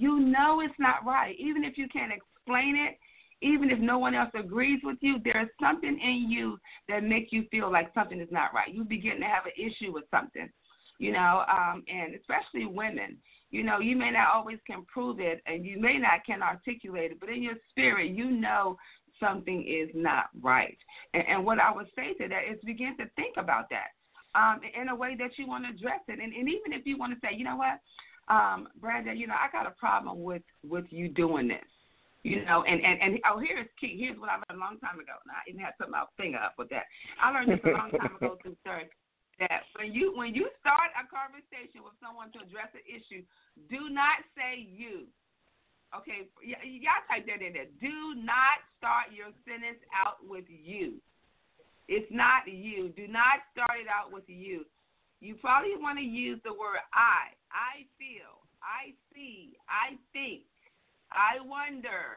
You 0.00 0.20
know 0.20 0.60
it's 0.60 0.78
not 0.78 1.04
right, 1.04 1.36
even 1.38 1.64
if 1.64 1.76
you 1.76 1.88
can't 1.88 2.12
explain 2.12 2.76
it. 2.76 2.98
Even 3.42 3.70
if 3.70 3.78
no 3.78 3.98
one 3.98 4.14
else 4.14 4.28
agrees 4.34 4.80
with 4.84 4.98
you, 5.00 5.16
there's 5.24 5.48
something 5.58 5.98
in 5.98 6.30
you 6.30 6.58
that 6.88 7.02
makes 7.02 7.32
you 7.32 7.44
feel 7.50 7.72
like 7.72 7.90
something 7.94 8.20
is 8.20 8.28
not 8.30 8.52
right. 8.52 8.74
You 8.74 8.84
begin 8.84 9.18
to 9.20 9.24
have 9.24 9.46
an 9.46 9.52
issue 9.56 9.94
with 9.94 10.04
something, 10.10 10.46
you 10.98 11.12
know, 11.12 11.44
um, 11.50 11.82
and 11.88 12.14
especially 12.14 12.66
women 12.66 13.16
you 13.50 13.64
know, 13.64 13.80
you 13.80 13.96
may 13.96 14.10
not 14.12 14.28
always 14.32 14.58
can 14.66 14.84
prove 14.84 15.18
it 15.18 15.42
and 15.46 15.66
you 15.66 15.80
may 15.80 15.98
not 15.98 16.24
can 16.24 16.42
articulate 16.42 17.12
it, 17.12 17.20
but 17.20 17.28
in 17.28 17.42
your 17.42 17.56
spirit, 17.70 18.10
you 18.10 18.30
know 18.30 18.76
something 19.18 19.66
is 19.66 19.90
not 19.94 20.26
right. 20.40 20.78
And, 21.14 21.24
and 21.28 21.44
what 21.44 21.58
I 21.58 21.72
would 21.74 21.88
say 21.96 22.14
to 22.14 22.28
that 22.28 22.42
is 22.50 22.58
begin 22.64 22.96
to 22.98 23.04
think 23.16 23.34
about 23.36 23.66
that 23.70 23.90
um, 24.38 24.60
in 24.80 24.88
a 24.88 24.94
way 24.94 25.16
that 25.18 25.32
you 25.36 25.48
want 25.48 25.64
to 25.64 25.70
address 25.70 26.00
it. 26.08 26.20
And, 26.20 26.32
and 26.32 26.48
even 26.48 26.72
if 26.72 26.86
you 26.86 26.96
want 26.96 27.12
to 27.12 27.18
say, 27.20 27.36
you 27.36 27.44
know 27.44 27.56
what, 27.56 27.80
um, 28.28 28.68
Brandon, 28.80 29.16
you 29.16 29.26
know, 29.26 29.34
I 29.34 29.50
got 29.50 29.66
a 29.66 29.74
problem 29.74 30.22
with 30.22 30.42
with 30.66 30.86
you 30.90 31.08
doing 31.08 31.48
this. 31.48 31.64
You 32.22 32.44
know, 32.44 32.64
and, 32.68 32.84
and, 32.84 33.00
and 33.00 33.12
oh, 33.24 33.40
here's 33.40 33.64
key. 33.80 33.96
Here's 33.96 34.20
what 34.20 34.28
I 34.28 34.36
learned 34.36 34.60
a 34.60 34.64
long 34.64 34.76
time 34.76 35.00
ago. 35.00 35.16
Now, 35.24 35.40
I 35.40 35.48
even 35.48 35.64
had 35.64 35.72
something 35.80 35.96
my 35.96 36.04
finger 36.20 36.36
up 36.36 36.52
with 36.60 36.68
that. 36.68 36.84
I 37.16 37.32
learned 37.32 37.48
this 37.48 37.64
a 37.64 37.72
long 37.72 37.88
time 37.96 38.12
ago 38.12 38.36
through 38.44 38.60
therapy 38.60 38.92
that 39.40 39.64
when 39.74 39.90
you 39.96 40.12
when 40.12 40.36
you 40.36 40.52
start 40.60 40.92
a 41.00 41.08
conversation 41.08 41.80
with 41.80 41.96
someone 41.96 42.28
to 42.36 42.44
address 42.44 42.68
an 42.76 42.84
issue, 42.84 43.24
do 43.72 43.88
not 43.88 44.20
say 44.36 44.60
you. 44.60 45.08
Okay, 45.96 46.28
y- 46.44 46.60
y'all 46.60 47.02
type 47.08 47.24
that 47.24 47.40
in 47.40 47.56
there. 47.56 47.72
Do 47.80 48.14
not 48.20 48.60
start 48.76 49.10
your 49.10 49.32
sentence 49.48 49.80
out 49.90 50.20
with 50.22 50.44
you. 50.46 51.00
It's 51.88 52.06
not 52.12 52.46
you. 52.46 52.92
Do 52.94 53.08
not 53.08 53.42
start 53.50 53.80
it 53.80 53.88
out 53.90 54.12
with 54.12 54.28
you. 54.28 54.68
You 55.20 55.36
probably 55.36 55.76
want 55.76 55.98
to 55.98 56.04
use 56.04 56.40
the 56.44 56.52
word 56.52 56.80
I. 56.92 57.36
I 57.52 57.84
feel. 58.00 58.40
I 58.64 58.96
see. 59.12 59.56
I 59.68 59.96
think. 60.12 60.48
I 61.12 61.44
wonder. 61.44 62.16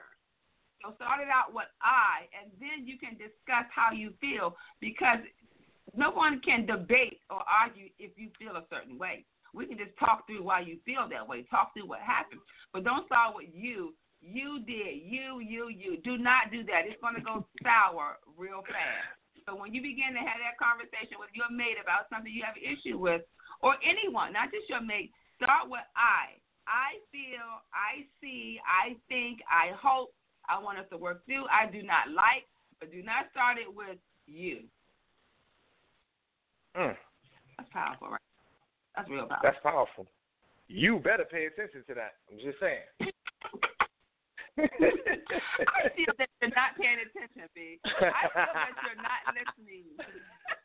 So 0.81 0.93
start 0.95 1.21
it 1.21 1.31
out 1.31 1.53
with 1.53 1.71
I, 1.81 2.27
and 2.35 2.51
then 2.59 2.85
you 2.85 2.99
can 2.99 3.15
discuss 3.15 3.63
how 3.71 3.95
you 3.95 4.11
feel 4.19 4.55
because 4.81 5.19
no 5.95 6.11
one 6.11 6.41
can 6.43 6.65
debate 6.65 7.21
or 7.29 7.39
argue 7.47 7.87
if 7.99 8.11
you 8.17 8.29
feel 8.37 8.57
a 8.57 8.67
certain 8.69 8.97
way. 8.97 9.25
We 9.53 9.65
can 9.65 9.77
just 9.77 9.97
talk 9.97 10.27
through 10.27 10.43
why 10.43 10.61
you 10.61 10.77
feel 10.85 11.07
that 11.09 11.27
way, 11.27 11.45
talk 11.49 11.73
through 11.73 11.87
what 11.87 12.01
happened. 12.01 12.41
But 12.73 12.83
don't 12.83 13.05
start 13.05 13.35
with 13.35 13.47
you. 13.53 13.93
You 14.19 14.59
did, 14.65 15.03
you, 15.03 15.39
you, 15.39 15.69
you. 15.69 15.97
Do 16.03 16.17
not 16.17 16.51
do 16.51 16.63
that. 16.65 16.83
It's 16.85 16.99
going 17.01 17.15
to 17.15 17.21
go 17.21 17.45
sour 17.63 18.17
real 18.37 18.61
fast. 18.63 19.22
So 19.45 19.56
when 19.56 19.73
you 19.73 19.82
begin 19.82 20.15
to 20.15 20.23
have 20.23 20.39
that 20.39 20.56
conversation 20.60 21.19
with 21.19 21.32
your 21.36 21.51
mate 21.51 21.79
about 21.82 22.08
something 22.08 22.32
you 22.32 22.43
have 22.47 22.56
an 22.56 22.67
issue 22.67 22.97
with, 22.97 23.21
or 23.62 23.75
anyone, 23.84 24.34
not 24.34 24.51
just 24.51 24.67
your 24.67 24.82
mate, 24.82 25.12
start 25.39 25.67
with 25.67 25.84
I. 25.95 26.39
I 26.63 26.99
feel, 27.12 27.63
I 27.75 28.08
see, 28.23 28.60
I 28.63 28.95
think, 29.12 29.43
I 29.51 29.75
hope, 29.75 30.15
I 30.47 30.60
want 30.60 30.79
us 30.79 30.86
to 30.91 30.97
work 30.97 31.25
through. 31.25 31.43
I 31.51 31.67
do 31.71 31.84
not 31.84 32.12
like, 32.12 32.47
but 32.79 32.91
do 32.91 33.03
not 33.03 33.27
start 33.32 33.58
it 33.60 33.67
with 33.67 33.99
you. 34.27 34.63
Mm. 36.75 36.95
That's 37.58 37.69
powerful, 37.71 38.10
right? 38.10 38.21
That's 38.95 39.10
real 39.10 39.27
powerful. 39.27 39.43
That's 39.43 39.63
powerful. 39.63 40.08
You 40.67 40.99
better 40.99 41.25
pay 41.29 41.45
attention 41.45 41.84
to 41.88 41.93
that. 41.95 42.15
I'm 42.32 42.39
just 42.39 42.60
saying. 42.60 42.88
I 44.59 45.89
feel 45.95 46.13
that 46.17 46.29
you're 46.41 46.51
not 46.53 46.77
paying 46.79 47.01
attention, 47.01 47.49
B. 47.55 47.79
I 47.85 47.89
feel 47.89 48.53
that 48.53 48.75
you're 48.85 49.01
not 49.01 49.33
listening. 49.33 49.85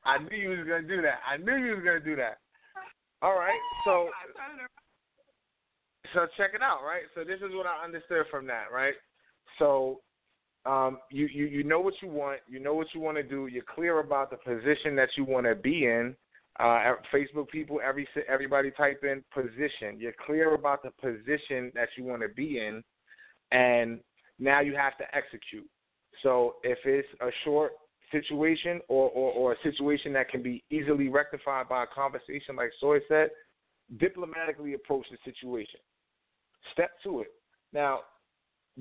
I 0.04 0.18
knew 0.18 0.36
you 0.36 0.50
was 0.50 0.66
gonna 0.68 0.88
do 0.88 1.00
that. 1.02 1.20
I 1.26 1.36
knew 1.38 1.56
you 1.56 1.76
was 1.76 1.84
gonna 1.84 2.00
do 2.00 2.16
that. 2.16 2.38
All 3.22 3.34
right, 3.34 3.58
so 3.84 4.10
so 6.14 6.26
check 6.36 6.50
it 6.54 6.62
out, 6.62 6.80
right? 6.84 7.02
So 7.14 7.24
this 7.24 7.38
is 7.38 7.54
what 7.54 7.66
I 7.66 7.84
understood 7.84 8.26
from 8.30 8.46
that, 8.46 8.66
right? 8.72 8.94
So 9.58 10.00
um, 10.66 10.98
you, 11.10 11.26
you 11.32 11.46
you 11.46 11.64
know 11.64 11.80
what 11.80 11.94
you 12.02 12.08
want, 12.08 12.40
you 12.48 12.60
know 12.60 12.74
what 12.74 12.88
you 12.94 13.00
want 13.00 13.16
to 13.16 13.22
do, 13.22 13.46
you're 13.46 13.64
clear 13.74 14.00
about 14.00 14.30
the 14.30 14.36
position 14.36 14.94
that 14.96 15.08
you 15.16 15.24
want 15.24 15.46
to 15.46 15.54
be 15.54 15.86
in. 15.86 16.14
Uh, 16.60 16.94
Facebook 17.14 17.48
people, 17.48 17.80
every 17.86 18.06
everybody 18.28 18.72
type 18.72 19.04
in 19.04 19.22
position. 19.32 19.96
You're 19.98 20.14
clear 20.26 20.54
about 20.54 20.82
the 20.82 20.90
position 21.00 21.70
that 21.74 21.88
you 21.96 22.02
want 22.04 22.20
to 22.22 22.28
be 22.28 22.58
in, 22.58 22.82
and 23.52 24.00
now 24.38 24.60
you 24.60 24.74
have 24.76 24.96
to 24.98 25.04
execute. 25.14 25.68
So 26.22 26.56
if 26.62 26.78
it's 26.84 27.08
a 27.20 27.30
short 27.44 27.72
situation 28.10 28.80
or, 28.88 29.10
or, 29.10 29.32
or 29.32 29.52
a 29.52 29.56
situation 29.62 30.12
that 30.14 30.28
can 30.30 30.42
be 30.42 30.64
easily 30.70 31.08
rectified 31.08 31.68
by 31.68 31.84
a 31.84 31.86
conversation, 31.86 32.56
like 32.56 32.70
Soy 32.80 32.98
said, 33.08 33.30
diplomatically 33.98 34.74
approach 34.74 35.06
the 35.10 35.18
situation. 35.24 35.80
Step 36.72 36.90
to 37.04 37.20
it. 37.20 37.28
Now, 37.72 38.00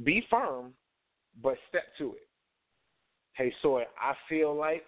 be 0.04 0.24
firm, 0.30 0.74
but 1.42 1.56
step 1.70 1.84
to 1.98 2.14
it. 2.14 2.28
hey, 3.34 3.54
Soy, 3.62 3.84
I 4.02 4.14
feel 4.28 4.56
like 4.56 4.86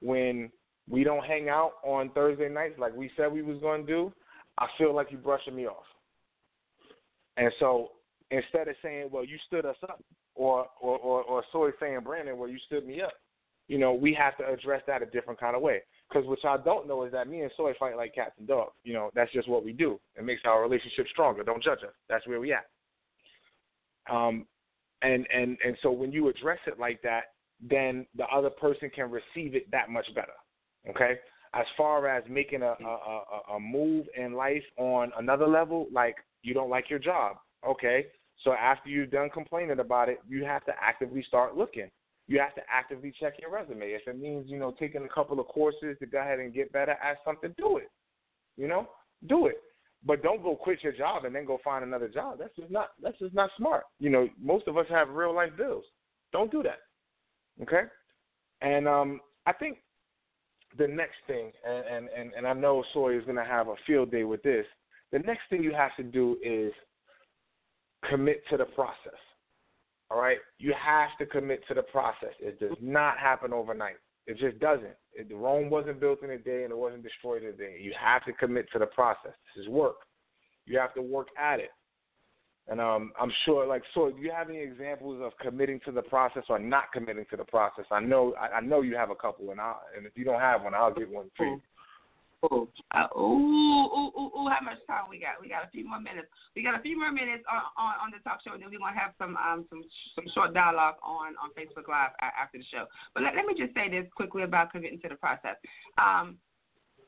when 0.00 0.50
we 0.88 1.04
don't 1.04 1.24
hang 1.24 1.48
out 1.48 1.72
on 1.84 2.10
Thursday 2.10 2.48
nights 2.48 2.78
like 2.78 2.94
we 2.94 3.10
said 3.16 3.32
we 3.32 3.42
was 3.42 3.58
going 3.60 3.86
to 3.86 3.86
do, 3.86 4.12
I 4.58 4.66
feel 4.78 4.94
like 4.94 5.08
you're 5.10 5.20
brushing 5.20 5.56
me 5.56 5.66
off. 5.66 5.84
And 7.36 7.52
so 7.60 7.90
instead 8.30 8.68
of 8.68 8.76
saying, 8.82 9.08
well, 9.10 9.24
you 9.24 9.38
stood 9.46 9.66
us 9.66 9.76
up, 9.84 10.02
or 10.34 10.66
or 10.80 10.98
or, 10.98 11.22
or 11.22 11.44
Soy 11.52 11.70
saying, 11.80 12.00
Brandon, 12.04 12.38
well, 12.38 12.48
you 12.48 12.58
stood 12.66 12.86
me 12.86 13.00
up, 13.00 13.12
you 13.68 13.78
know, 13.78 13.92
we 13.92 14.14
have 14.14 14.36
to 14.38 14.48
address 14.48 14.82
that 14.86 15.02
a 15.02 15.06
different 15.06 15.40
kind 15.40 15.56
of 15.56 15.62
way. 15.62 15.82
Because 16.08 16.26
what 16.28 16.42
y'all 16.44 16.60
don't 16.62 16.86
know 16.86 17.02
is 17.04 17.12
that 17.12 17.28
me 17.28 17.40
and 17.40 17.50
Soy 17.56 17.72
fight 17.78 17.96
like 17.96 18.14
cats 18.14 18.34
and 18.38 18.46
dogs. 18.46 18.72
You 18.84 18.94
know, 18.94 19.10
that's 19.14 19.32
just 19.32 19.48
what 19.48 19.64
we 19.64 19.72
do. 19.72 19.98
It 20.16 20.24
makes 20.24 20.42
our 20.44 20.62
relationship 20.62 21.06
stronger. 21.10 21.42
Don't 21.42 21.62
judge 21.62 21.80
us. 21.82 21.94
That's 22.08 22.26
where 22.26 22.38
we 22.38 22.52
at. 22.52 22.66
Um, 24.08 24.46
and 25.02 25.26
and 25.34 25.58
and 25.64 25.76
so 25.82 25.90
when 25.90 26.12
you 26.12 26.28
address 26.28 26.60
it 26.66 26.78
like 26.78 27.02
that, 27.02 27.32
then 27.60 28.06
the 28.16 28.24
other 28.26 28.50
person 28.50 28.88
can 28.94 29.10
receive 29.10 29.54
it 29.54 29.70
that 29.72 29.90
much 29.90 30.06
better. 30.14 30.32
Okay. 30.88 31.18
As 31.54 31.66
far 31.76 32.06
as 32.06 32.22
making 32.28 32.62
a 32.62 32.74
a, 32.80 32.84
a, 32.84 33.54
a 33.56 33.60
move 33.60 34.06
in 34.16 34.34
life 34.34 34.62
on 34.76 35.10
another 35.18 35.48
level, 35.48 35.88
like 35.92 36.16
you 36.42 36.54
don't 36.54 36.70
like 36.70 36.88
your 36.88 37.00
job, 37.00 37.36
okay. 37.68 38.06
So 38.44 38.52
after 38.52 38.88
you're 38.88 39.06
done 39.06 39.30
complaining 39.30 39.80
about 39.80 40.08
it, 40.08 40.20
you 40.28 40.44
have 40.44 40.64
to 40.66 40.72
actively 40.80 41.24
start 41.26 41.56
looking. 41.56 41.90
You 42.28 42.40
have 42.40 42.54
to 42.56 42.62
actively 42.70 43.12
check 43.18 43.34
your 43.40 43.50
resume. 43.50 43.86
If 43.86 44.06
it 44.06 44.18
means 44.18 44.46
you 44.48 44.58
know 44.58 44.74
taking 44.78 45.04
a 45.04 45.08
couple 45.08 45.38
of 45.40 45.46
courses 45.46 45.96
to 46.00 46.06
go 46.06 46.20
ahead 46.20 46.40
and 46.40 46.52
get 46.52 46.72
better 46.72 46.92
at 46.92 47.18
something, 47.24 47.54
do 47.56 47.78
it. 47.78 47.90
You 48.56 48.68
know, 48.68 48.88
do 49.28 49.46
it. 49.46 49.56
But 50.04 50.22
don't 50.22 50.42
go 50.42 50.54
quit 50.54 50.82
your 50.82 50.92
job 50.92 51.24
and 51.24 51.34
then 51.34 51.46
go 51.46 51.58
find 51.64 51.84
another 51.84 52.08
job. 52.08 52.38
That's 52.38 52.54
just 52.56 52.70
not 52.70 52.90
that's 53.02 53.18
just 53.18 53.34
not 53.34 53.50
smart. 53.56 53.84
You 53.98 54.10
know, 54.10 54.28
most 54.40 54.68
of 54.68 54.76
us 54.76 54.86
have 54.90 55.08
real 55.10 55.34
life 55.34 55.50
bills. 55.56 55.84
Don't 56.32 56.50
do 56.50 56.62
that. 56.62 56.80
Okay? 57.62 57.88
And 58.60 58.86
um 58.86 59.20
I 59.46 59.52
think 59.52 59.78
the 60.78 60.86
next 60.86 61.16
thing 61.26 61.52
and, 61.66 62.08
and, 62.08 62.32
and, 62.34 62.46
I 62.46 62.52
know 62.52 62.84
Soy 62.92 63.16
is 63.16 63.24
gonna 63.24 63.44
have 63.44 63.68
a 63.68 63.74
field 63.86 64.10
day 64.10 64.24
with 64.24 64.42
this, 64.42 64.66
the 65.10 65.20
next 65.20 65.42
thing 65.48 65.62
you 65.62 65.72
have 65.72 65.96
to 65.96 66.02
do 66.02 66.36
is 66.44 66.72
commit 68.08 68.42
to 68.50 68.56
the 68.56 68.64
process. 68.64 69.18
All 70.10 70.20
right? 70.20 70.38
You 70.58 70.74
have 70.82 71.10
to 71.18 71.26
commit 71.26 71.66
to 71.68 71.74
the 71.74 71.82
process. 71.82 72.32
It 72.40 72.60
does 72.60 72.76
not 72.80 73.18
happen 73.18 73.52
overnight. 73.52 73.96
It 74.26 74.38
just 74.38 74.58
doesn't. 74.58 74.96
It, 75.12 75.28
Rome 75.32 75.70
wasn't 75.70 76.00
built 76.00 76.22
in 76.22 76.30
a 76.30 76.38
day 76.38 76.64
and 76.64 76.72
it 76.72 76.76
wasn't 76.76 77.02
destroyed 77.02 77.42
in 77.42 77.50
a 77.50 77.52
day. 77.52 77.78
You 77.80 77.92
have 78.00 78.24
to 78.24 78.32
commit 78.32 78.66
to 78.72 78.78
the 78.78 78.86
process. 78.86 79.32
This 79.54 79.64
is 79.64 79.68
work. 79.68 79.96
You 80.64 80.78
have 80.78 80.94
to 80.94 81.02
work 81.02 81.28
at 81.38 81.60
it. 81.60 81.70
And 82.68 82.80
um, 82.80 83.12
I'm 83.20 83.30
sure, 83.44 83.64
like, 83.64 83.82
so 83.94 84.10
do 84.10 84.20
you 84.20 84.32
have 84.32 84.50
any 84.50 84.58
examples 84.58 85.22
of 85.22 85.32
committing 85.40 85.78
to 85.84 85.92
the 85.92 86.02
process 86.02 86.42
or 86.48 86.58
not 86.58 86.92
committing 86.92 87.24
to 87.30 87.36
the 87.36 87.44
process? 87.44 87.84
I 87.92 88.00
know, 88.00 88.34
I, 88.40 88.56
I 88.56 88.60
know 88.60 88.80
you 88.82 88.96
have 88.96 89.10
a 89.10 89.14
couple, 89.14 89.52
and 89.52 89.60
I, 89.60 89.74
and 89.96 90.04
if 90.04 90.12
you 90.16 90.24
don't 90.24 90.40
have 90.40 90.62
one, 90.62 90.74
I'll 90.74 90.92
get 90.92 91.08
one 91.08 91.30
for 91.36 91.46
you. 91.46 91.60
Ooh, 92.52 92.68
uh, 92.94 93.08
ooh, 93.16 93.90
ooh, 93.90 94.10
ooh, 94.14 94.30
ooh, 94.38 94.48
how 94.52 94.62
much 94.62 94.78
time 94.86 95.10
we 95.10 95.18
got? 95.18 95.42
We 95.42 95.48
got 95.48 95.66
a 95.66 95.70
few 95.72 95.82
more 95.82 95.98
minutes. 95.98 96.28
We 96.54 96.62
got 96.62 96.78
a 96.78 96.82
few 96.82 96.94
more 96.94 97.10
minutes 97.10 97.42
on 97.50 97.58
on, 97.74 97.94
on 98.06 98.08
the 98.14 98.22
talk 98.22 98.38
show, 98.44 98.54
and 98.54 98.62
then 98.62 98.70
we're 98.70 98.78
gonna 98.78 98.94
have 98.94 99.18
some 99.18 99.34
um 99.34 99.66
some 99.66 99.82
some 100.14 100.26
short 100.30 100.54
dialogue 100.54 101.00
on 101.02 101.34
on 101.42 101.50
Facebook 101.58 101.90
Live 101.90 102.14
after 102.22 102.58
the 102.58 102.68
show. 102.70 102.86
But 103.14 103.24
let, 103.24 103.34
let 103.34 103.46
me 103.50 103.58
just 103.58 103.74
say 103.74 103.90
this 103.90 104.06
quickly 104.14 104.46
about 104.46 104.70
committing 104.70 105.00
to 105.02 105.08
the 105.10 105.18
process. 105.18 105.58
Um, 105.98 106.38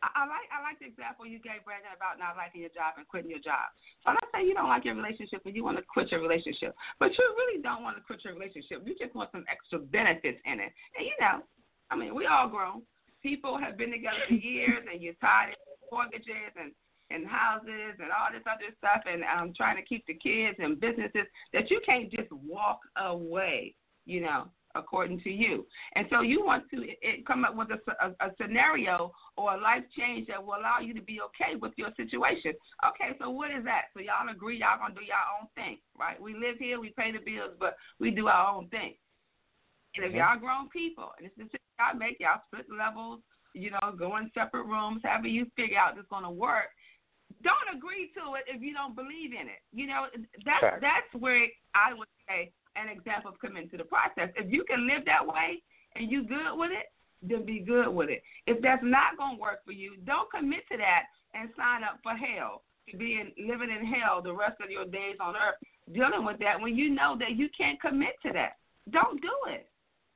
I, 0.02 0.10
I 0.10 0.22
like 0.26 0.48
I 0.50 0.58
like 0.58 0.78
the 0.82 0.90
example 0.90 1.22
you 1.22 1.38
gave 1.38 1.62
Brandon 1.62 1.94
about 1.94 2.18
not 2.18 2.34
liking 2.34 2.66
your 2.66 2.74
job 2.74 2.98
and 2.98 3.06
quitting 3.06 3.30
your 3.30 3.44
job. 3.44 3.70
So 4.02 4.10
let's 4.10 4.30
say 4.34 4.42
you 4.42 4.58
don't 4.58 4.70
like 4.72 4.88
your 4.88 4.98
relationship 4.98 5.46
and 5.46 5.54
you 5.54 5.62
want 5.62 5.78
to 5.78 5.86
quit 5.86 6.10
your 6.10 6.22
relationship, 6.24 6.74
but 6.98 7.14
you 7.14 7.24
really 7.38 7.62
don't 7.62 7.86
want 7.86 7.94
to 7.94 8.02
quit 8.02 8.26
your 8.26 8.34
relationship. 8.34 8.82
You 8.82 8.98
just 8.98 9.14
want 9.14 9.30
some 9.30 9.46
extra 9.46 9.78
benefits 9.78 10.42
in 10.48 10.58
it. 10.58 10.72
And 10.98 11.06
you 11.06 11.14
know, 11.22 11.46
I 11.90 11.94
mean, 11.94 12.14
we 12.14 12.26
all 12.26 12.50
grown 12.50 12.82
people 13.22 13.58
have 13.58 13.76
been 13.76 13.90
together 13.90 14.18
for 14.28 14.34
years 14.34 14.84
and 14.90 15.02
you're 15.02 15.14
tired 15.20 15.52
of 15.52 15.58
mortgages 15.90 16.52
and 16.60 16.72
and 17.10 17.26
houses 17.26 17.96
and 18.00 18.12
all 18.12 18.28
this 18.30 18.44
other 18.44 18.68
stuff 18.76 19.02
and 19.10 19.22
um 19.24 19.52
trying 19.56 19.76
to 19.76 19.82
keep 19.82 20.04
the 20.06 20.14
kids 20.14 20.56
and 20.58 20.80
businesses 20.80 21.24
that 21.52 21.70
you 21.70 21.80
can't 21.84 22.10
just 22.10 22.30
walk 22.32 22.80
away, 22.96 23.74
you 24.04 24.20
know, 24.20 24.48
according 24.74 25.20
to 25.22 25.30
you. 25.30 25.66
And 25.94 26.06
so 26.10 26.20
you 26.20 26.44
want 26.44 26.64
to 26.70 26.84
it, 26.84 27.26
come 27.26 27.44
up 27.44 27.56
with 27.56 27.68
a, 27.70 28.06
a, 28.06 28.10
a 28.28 28.30
scenario 28.40 29.12
or 29.36 29.54
a 29.54 29.60
life 29.60 29.84
change 29.96 30.28
that 30.28 30.44
will 30.44 30.56
allow 30.56 30.80
you 30.80 30.92
to 30.94 31.02
be 31.02 31.20
okay 31.20 31.56
with 31.56 31.72
your 31.76 31.90
situation. 31.96 32.52
Okay, 32.86 33.16
so 33.18 33.30
what 33.30 33.50
is 33.50 33.64
that? 33.64 33.88
So 33.94 34.00
y'all 34.00 34.28
agree 34.30 34.58
y'all 34.58 34.78
gonna 34.78 34.94
do 34.94 35.00
y'all 35.00 35.40
own 35.40 35.48
thing, 35.54 35.78
right? 35.98 36.20
We 36.20 36.34
live 36.34 36.58
here, 36.58 36.78
we 36.80 36.90
pay 36.90 37.12
the 37.12 37.24
bills, 37.24 37.54
but 37.58 37.76
we 37.98 38.10
do 38.10 38.28
our 38.28 38.54
own 38.54 38.68
thing. 38.68 38.94
And 39.96 40.04
if 40.04 40.12
y'all 40.12 40.38
grown 40.38 40.68
people, 40.68 41.10
and 41.18 41.26
it's 41.26 41.36
the 41.36 41.48
y'all 41.78 41.98
make, 41.98 42.18
y'all 42.20 42.42
split 42.46 42.66
levels, 42.70 43.20
you 43.54 43.70
know, 43.70 43.94
go 43.96 44.16
in 44.16 44.30
separate 44.34 44.64
rooms, 44.64 45.00
however 45.04 45.28
you 45.28 45.46
figure 45.56 45.78
out 45.78 45.96
it's 45.98 46.08
going 46.08 46.24
to 46.24 46.30
work. 46.30 46.70
Don't 47.42 47.76
agree 47.76 48.10
to 48.16 48.34
it 48.34 48.44
if 48.48 48.62
you 48.62 48.72
don't 48.72 48.96
believe 48.96 49.32
in 49.32 49.46
it. 49.46 49.62
You 49.72 49.86
know, 49.86 50.06
that's 50.44 50.60
Fact. 50.60 50.80
that's 50.80 51.22
where 51.22 51.46
I 51.74 51.94
would 51.94 52.08
say 52.28 52.50
an 52.76 52.88
example 52.88 53.30
of 53.30 53.38
committing 53.38 53.70
to 53.70 53.76
the 53.76 53.84
process. 53.84 54.30
If 54.36 54.50
you 54.50 54.64
can 54.64 54.86
live 54.86 55.04
that 55.06 55.26
way 55.26 55.62
and 55.94 56.10
you 56.10 56.24
good 56.24 56.56
with 56.56 56.70
it, 56.70 56.90
then 57.22 57.44
be 57.44 57.60
good 57.60 57.88
with 57.88 58.10
it. 58.10 58.22
If 58.46 58.62
that's 58.62 58.82
not 58.82 59.16
going 59.18 59.36
to 59.36 59.42
work 59.42 59.64
for 59.64 59.72
you, 59.72 59.96
don't 60.06 60.30
commit 60.30 60.66
to 60.70 60.78
that 60.78 61.02
and 61.34 61.50
sign 61.56 61.84
up 61.84 61.98
for 62.02 62.14
hell 62.14 62.62
to 62.90 62.96
be 62.96 63.20
in, 63.20 63.32
living 63.46 63.70
in 63.70 63.84
hell 63.84 64.22
the 64.22 64.32
rest 64.32 64.56
of 64.62 64.70
your 64.70 64.86
days 64.86 65.16
on 65.20 65.34
earth 65.36 65.60
dealing 65.92 66.24
with 66.24 66.38
that 66.38 66.60
when 66.60 66.76
you 66.76 66.90
know 66.90 67.16
that 67.18 67.36
you 67.36 67.48
can't 67.56 67.80
commit 67.80 68.14
to 68.24 68.32
that. 68.32 68.56
Don't 68.90 69.20
do 69.20 69.32
it 69.48 69.68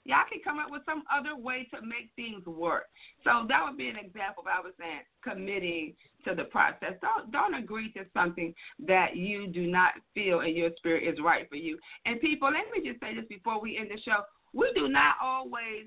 y'all 0.04 0.28
can 0.30 0.40
come 0.42 0.58
up 0.58 0.70
with 0.70 0.82
some 0.84 1.02
other 1.12 1.36
way 1.36 1.68
to 1.74 1.80
make 1.82 2.10
things 2.16 2.44
work. 2.46 2.84
So 3.24 3.46
that 3.48 3.62
would 3.64 3.76
be 3.76 3.88
an 3.88 3.96
example 3.96 4.42
of 4.42 4.48
I 4.48 4.60
was 4.60 4.74
saying 4.78 5.02
committing 5.22 5.94
to 6.24 6.34
the 6.34 6.44
process. 6.44 6.94
Don't 7.00 7.30
don't 7.30 7.54
agree 7.54 7.92
to 7.92 8.04
something 8.14 8.54
that 8.86 9.16
you 9.16 9.48
do 9.48 9.66
not 9.66 9.94
feel 10.14 10.40
in 10.40 10.56
your 10.56 10.70
spirit 10.76 11.06
is 11.06 11.22
right 11.22 11.48
for 11.48 11.56
you. 11.56 11.78
And 12.06 12.20
people, 12.20 12.48
let 12.48 12.70
me 12.70 12.88
just 12.88 13.00
say 13.00 13.14
this 13.14 13.26
before 13.28 13.60
we 13.60 13.78
end 13.78 13.90
the 13.90 14.00
show. 14.02 14.22
We 14.52 14.72
do 14.74 14.88
not 14.88 15.16
always 15.22 15.86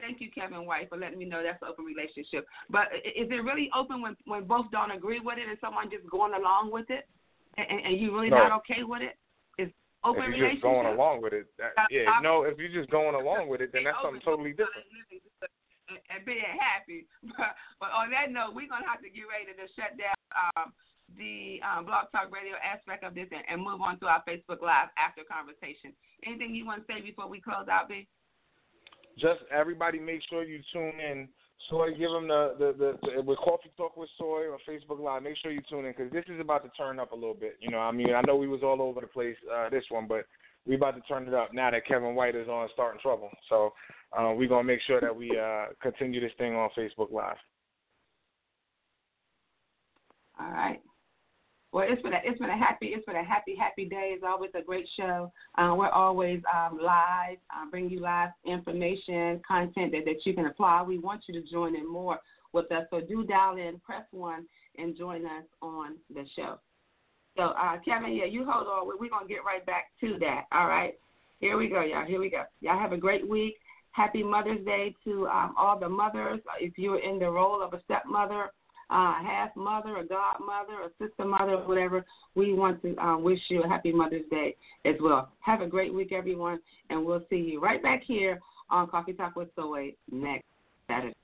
Thank 0.00 0.20
you, 0.20 0.30
Kevin 0.30 0.64
White, 0.64 0.88
for 0.88 0.96
letting 0.96 1.18
me 1.18 1.24
know 1.24 1.42
that's 1.42 1.60
an 1.62 1.68
open 1.68 1.84
relationship. 1.84 2.46
But 2.70 2.86
is 3.04 3.28
it 3.30 3.44
really 3.44 3.70
open 3.76 4.00
when 4.00 4.16
when 4.26 4.44
both 4.44 4.70
don't 4.70 4.92
agree 4.92 5.20
with 5.20 5.38
it 5.38 5.48
and 5.48 5.58
someone 5.60 5.90
just 5.90 6.08
going 6.08 6.34
along 6.34 6.70
with 6.72 6.86
it, 6.88 7.08
and, 7.56 7.66
and 7.84 8.00
you 8.00 8.14
really 8.14 8.30
no. 8.30 8.36
not 8.36 8.52
okay 8.62 8.82
with 8.84 9.02
it? 9.02 9.16
Open 10.04 10.30
if 10.30 10.38
you're 10.38 10.50
just 10.50 10.62
going 10.62 10.86
along 10.86 11.22
with 11.22 11.34
it, 11.34 11.50
that, 11.58 11.74
yeah, 11.90 12.22
no. 12.22 12.46
If 12.46 12.58
you're 12.58 12.70
just 12.70 12.90
going 12.90 13.18
along 13.18 13.50
with 13.50 13.60
it, 13.60 13.74
then 13.74 13.82
that's 13.82 13.98
something 13.98 14.22
totally 14.22 14.54
different. 14.54 14.86
And 15.90 16.22
being 16.22 16.44
happy, 16.54 17.08
but, 17.34 17.56
but 17.80 17.90
on 17.90 18.12
that 18.14 18.30
note, 18.30 18.54
we're 18.54 18.70
gonna 18.70 18.86
have 18.86 19.02
to 19.02 19.10
get 19.10 19.26
ready 19.26 19.50
to 19.50 19.66
shut 19.74 19.98
down 19.98 20.14
um, 20.36 20.70
the 21.16 21.58
um, 21.64 21.88
Blog 21.88 22.12
Talk 22.12 22.30
Radio 22.30 22.54
aspect 22.60 23.02
of 23.02 23.16
this 23.16 23.26
and, 23.32 23.42
and 23.48 23.58
move 23.58 23.80
on 23.80 23.98
to 24.00 24.06
our 24.06 24.22
Facebook 24.28 24.60
Live 24.60 24.92
after 25.00 25.24
conversation. 25.24 25.96
Anything 26.22 26.54
you 26.54 26.66
want 26.66 26.86
to 26.86 26.86
say 26.86 27.00
before 27.00 27.26
we 27.26 27.40
close 27.40 27.66
out, 27.66 27.88
B? 27.88 28.06
Just 29.18 29.40
everybody, 29.50 29.98
make 29.98 30.20
sure 30.28 30.44
you 30.44 30.60
tune 30.72 31.00
in 31.00 31.28
Soy, 31.68 31.90
give 31.90 32.10
them 32.10 32.28
the, 32.28 32.54
the, 32.58 32.96
the, 33.02 33.22
with 33.22 33.38
Coffee 33.38 33.70
Talk 33.76 33.96
with 33.96 34.08
Soy 34.16 34.44
on 34.50 34.58
Facebook 34.68 35.00
Live. 35.00 35.22
Make 35.22 35.36
sure 35.36 35.50
you 35.50 35.60
tune 35.68 35.84
in 35.84 35.92
because 35.96 36.12
this 36.12 36.24
is 36.28 36.40
about 36.40 36.62
to 36.64 36.70
turn 36.70 36.98
up 36.98 37.12
a 37.12 37.14
little 37.14 37.34
bit. 37.34 37.56
You 37.60 37.70
know, 37.70 37.78
I 37.78 37.92
mean, 37.92 38.14
I 38.14 38.22
know 38.26 38.36
we 38.36 38.48
was 38.48 38.62
all 38.62 38.80
over 38.80 39.00
the 39.00 39.06
place 39.06 39.36
uh, 39.52 39.68
this 39.68 39.84
one, 39.90 40.06
but 40.08 40.24
we 40.66 40.76
about 40.76 40.94
to 40.94 41.00
turn 41.02 41.26
it 41.26 41.34
up 41.34 41.52
now 41.52 41.70
that 41.70 41.86
Kevin 41.86 42.14
White 42.14 42.36
is 42.36 42.48
on 42.48 42.68
starting 42.72 43.00
trouble. 43.00 43.30
So 43.48 43.72
uh, 44.16 44.32
we're 44.34 44.48
gonna 44.48 44.64
make 44.64 44.80
sure 44.86 45.00
that 45.00 45.14
we 45.14 45.36
uh, 45.36 45.66
continue 45.82 46.20
this 46.20 46.32
thing 46.38 46.54
on 46.54 46.70
Facebook 46.76 47.10
Live. 47.10 47.36
All 50.40 50.50
right. 50.50 50.80
Well, 51.70 51.86
it's 51.88 52.00
been 52.00 52.14
a 52.14 52.20
it's 52.24 52.38
been 52.38 52.48
a 52.48 52.56
happy 52.56 52.86
it's 52.86 53.04
been 53.04 53.16
a 53.16 53.24
happy 53.24 53.54
happy 53.54 53.84
day. 53.84 54.12
It's 54.14 54.24
always 54.26 54.50
a 54.54 54.62
great 54.62 54.88
show. 54.96 55.30
Uh, 55.56 55.74
we're 55.76 55.90
always 55.90 56.40
um, 56.54 56.78
live, 56.82 57.36
uh, 57.54 57.68
bring 57.70 57.90
you 57.90 58.00
live 58.00 58.30
information, 58.46 59.40
content 59.46 59.92
that, 59.92 60.04
that 60.06 60.24
you 60.24 60.32
can 60.32 60.46
apply. 60.46 60.82
We 60.82 60.98
want 60.98 61.24
you 61.28 61.40
to 61.40 61.50
join 61.50 61.76
in 61.76 61.90
more 61.90 62.20
with 62.52 62.72
us. 62.72 62.86
So 62.90 63.00
do 63.00 63.24
dial 63.24 63.56
in, 63.58 63.80
press 63.84 64.04
one, 64.12 64.46
and 64.78 64.96
join 64.96 65.26
us 65.26 65.44
on 65.60 65.96
the 66.14 66.24
show. 66.34 66.58
So 67.36 67.42
uh, 67.44 67.76
Kevin, 67.84 68.14
yeah, 68.16 68.24
you 68.24 68.46
hold 68.48 68.66
on. 68.66 68.98
We're 68.98 69.10
gonna 69.10 69.28
get 69.28 69.44
right 69.44 69.64
back 69.64 69.88
to 70.00 70.16
that. 70.20 70.44
All 70.52 70.68
right. 70.68 70.94
Here 71.40 71.56
we 71.56 71.68
go, 71.68 71.82
y'all. 71.82 72.06
Here 72.06 72.18
we 72.18 72.30
go. 72.30 72.44
Y'all 72.60 72.78
have 72.78 72.92
a 72.92 72.96
great 72.96 73.28
week. 73.28 73.56
Happy 73.90 74.22
Mother's 74.22 74.64
Day 74.64 74.94
to 75.04 75.26
um, 75.28 75.54
all 75.58 75.78
the 75.78 75.88
mothers. 75.88 76.40
If 76.60 76.78
you're 76.78 77.00
in 77.00 77.18
the 77.18 77.30
role 77.30 77.62
of 77.62 77.74
a 77.74 77.82
stepmother 77.84 78.52
uh, 78.90 79.14
half 79.22 79.54
mother, 79.54 79.98
a 79.98 80.04
godmother, 80.04 80.84
a 80.86 80.90
sister 80.98 81.24
mother, 81.24 81.56
or 81.56 81.68
whatever, 81.68 82.04
we 82.34 82.54
want 82.54 82.80
to 82.82 82.96
uh, 82.96 83.18
wish 83.18 83.40
you 83.48 83.62
a 83.62 83.68
happy 83.68 83.92
Mother's 83.92 84.24
Day 84.30 84.56
as 84.84 84.94
well. 85.00 85.30
Have 85.40 85.60
a 85.60 85.66
great 85.66 85.92
week, 85.92 86.12
everyone, 86.12 86.58
and 86.90 87.04
we'll 87.04 87.24
see 87.28 87.36
you 87.36 87.60
right 87.60 87.82
back 87.82 88.02
here 88.06 88.40
on 88.70 88.88
Coffee 88.88 89.12
Talk 89.12 89.36
with 89.36 89.48
Soy 89.56 89.94
next 90.10 90.44
Saturday. 90.90 91.14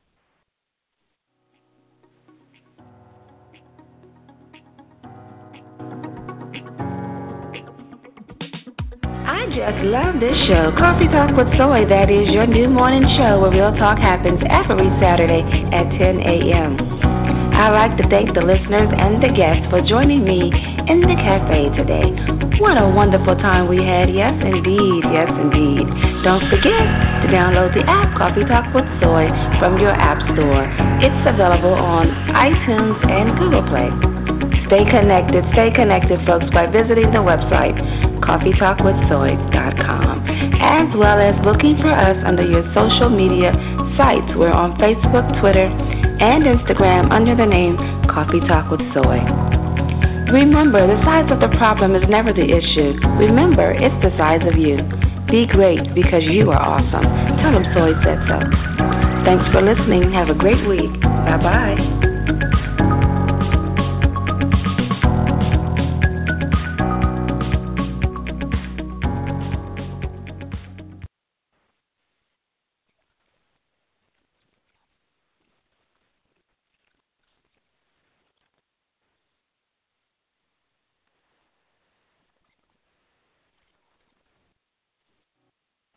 I 9.27 9.47
just 9.49 9.85
love 9.85 10.21
this 10.21 10.37
show, 10.49 10.73
Coffee 10.77 11.09
Talk 11.09 11.37
with 11.37 11.49
Soy. 11.59 11.89
That 11.89 12.11
is 12.11 12.29
your 12.29 12.47
new 12.47 12.69
morning 12.69 13.05
show 13.17 13.41
where 13.41 13.51
real 13.51 13.73
talk 13.81 13.99
happens 13.99 14.41
every 14.51 14.91
Saturday 15.01 15.41
at 15.73 15.89
10 16.03 16.21
a.m. 16.21 16.94
I'd 17.55 17.71
like 17.71 17.95
to 18.03 18.05
thank 18.11 18.35
the 18.35 18.43
listeners 18.43 18.91
and 18.99 19.23
the 19.23 19.31
guests 19.31 19.63
for 19.71 19.79
joining 19.79 20.27
me 20.27 20.51
in 20.91 20.99
the 21.01 21.15
cafe 21.15 21.71
today. 21.79 22.11
What 22.59 22.75
a 22.83 22.91
wonderful 22.91 23.39
time 23.39 23.71
we 23.71 23.79
had. 23.79 24.11
Yes, 24.11 24.35
indeed. 24.43 25.03
Yes, 25.15 25.31
indeed. 25.31 25.87
Don't 26.27 26.43
forget 26.51 26.83
to 27.23 27.27
download 27.31 27.71
the 27.79 27.87
app 27.87 28.11
Coffee 28.19 28.43
Talk 28.51 28.75
with 28.75 28.85
Soy 28.99 29.31
from 29.63 29.79
your 29.79 29.95
app 29.95 30.19
store. 30.35 30.67
It's 30.99 31.23
available 31.31 31.79
on 31.79 32.11
iTunes 32.35 32.99
and 33.07 33.39
Google 33.39 33.63
Play. 33.71 33.87
Stay 34.67 34.83
connected, 34.91 35.45
stay 35.55 35.71
connected, 35.71 36.19
folks, 36.27 36.51
by 36.51 36.67
visiting 36.67 37.13
the 37.13 37.23
website 37.23 37.77
coffeetalkwithsoy.com, 38.25 40.15
as 40.65 40.89
well 40.97 41.21
as 41.21 41.37
looking 41.45 41.77
for 41.79 41.93
us 41.93 42.17
under 42.25 42.43
your 42.43 42.65
social 42.75 43.11
media 43.13 43.53
sites. 44.01 44.33
We're 44.35 44.51
on 44.51 44.81
Facebook, 44.81 45.29
Twitter, 45.41 45.69
and 46.21 46.45
Instagram 46.45 47.13
under 47.13 47.35
the 47.35 47.47
name 47.47 47.77
Coffee 48.07 48.41
Talk 48.47 48.71
with 48.71 48.81
Soy. 48.95 49.19
Remember, 50.31 50.87
the 50.87 50.99
size 51.05 51.31
of 51.31 51.41
the 51.41 51.51
problem 51.59 51.95
is 51.95 52.03
never 52.09 52.33
the 52.33 52.45
issue. 52.45 52.99
Remember, 53.19 53.73
it's 53.73 53.95
the 54.03 54.11
size 54.19 54.43
of 54.47 54.59
you. 54.59 54.79
Be 55.31 55.47
great 55.47 55.95
because 55.95 56.23
you 56.23 56.51
are 56.51 56.61
awesome. 56.61 57.07
Tell 57.43 57.53
them 57.53 57.67
Soy 57.75 57.93
said 58.03 58.19
so. 58.29 58.39
Thanks 59.27 59.45
for 59.53 59.63
listening. 59.63 60.13
Have 60.13 60.29
a 60.29 60.35
great 60.35 60.67
week. 60.69 60.93
Bye 61.03 61.39
bye. 61.43 62.14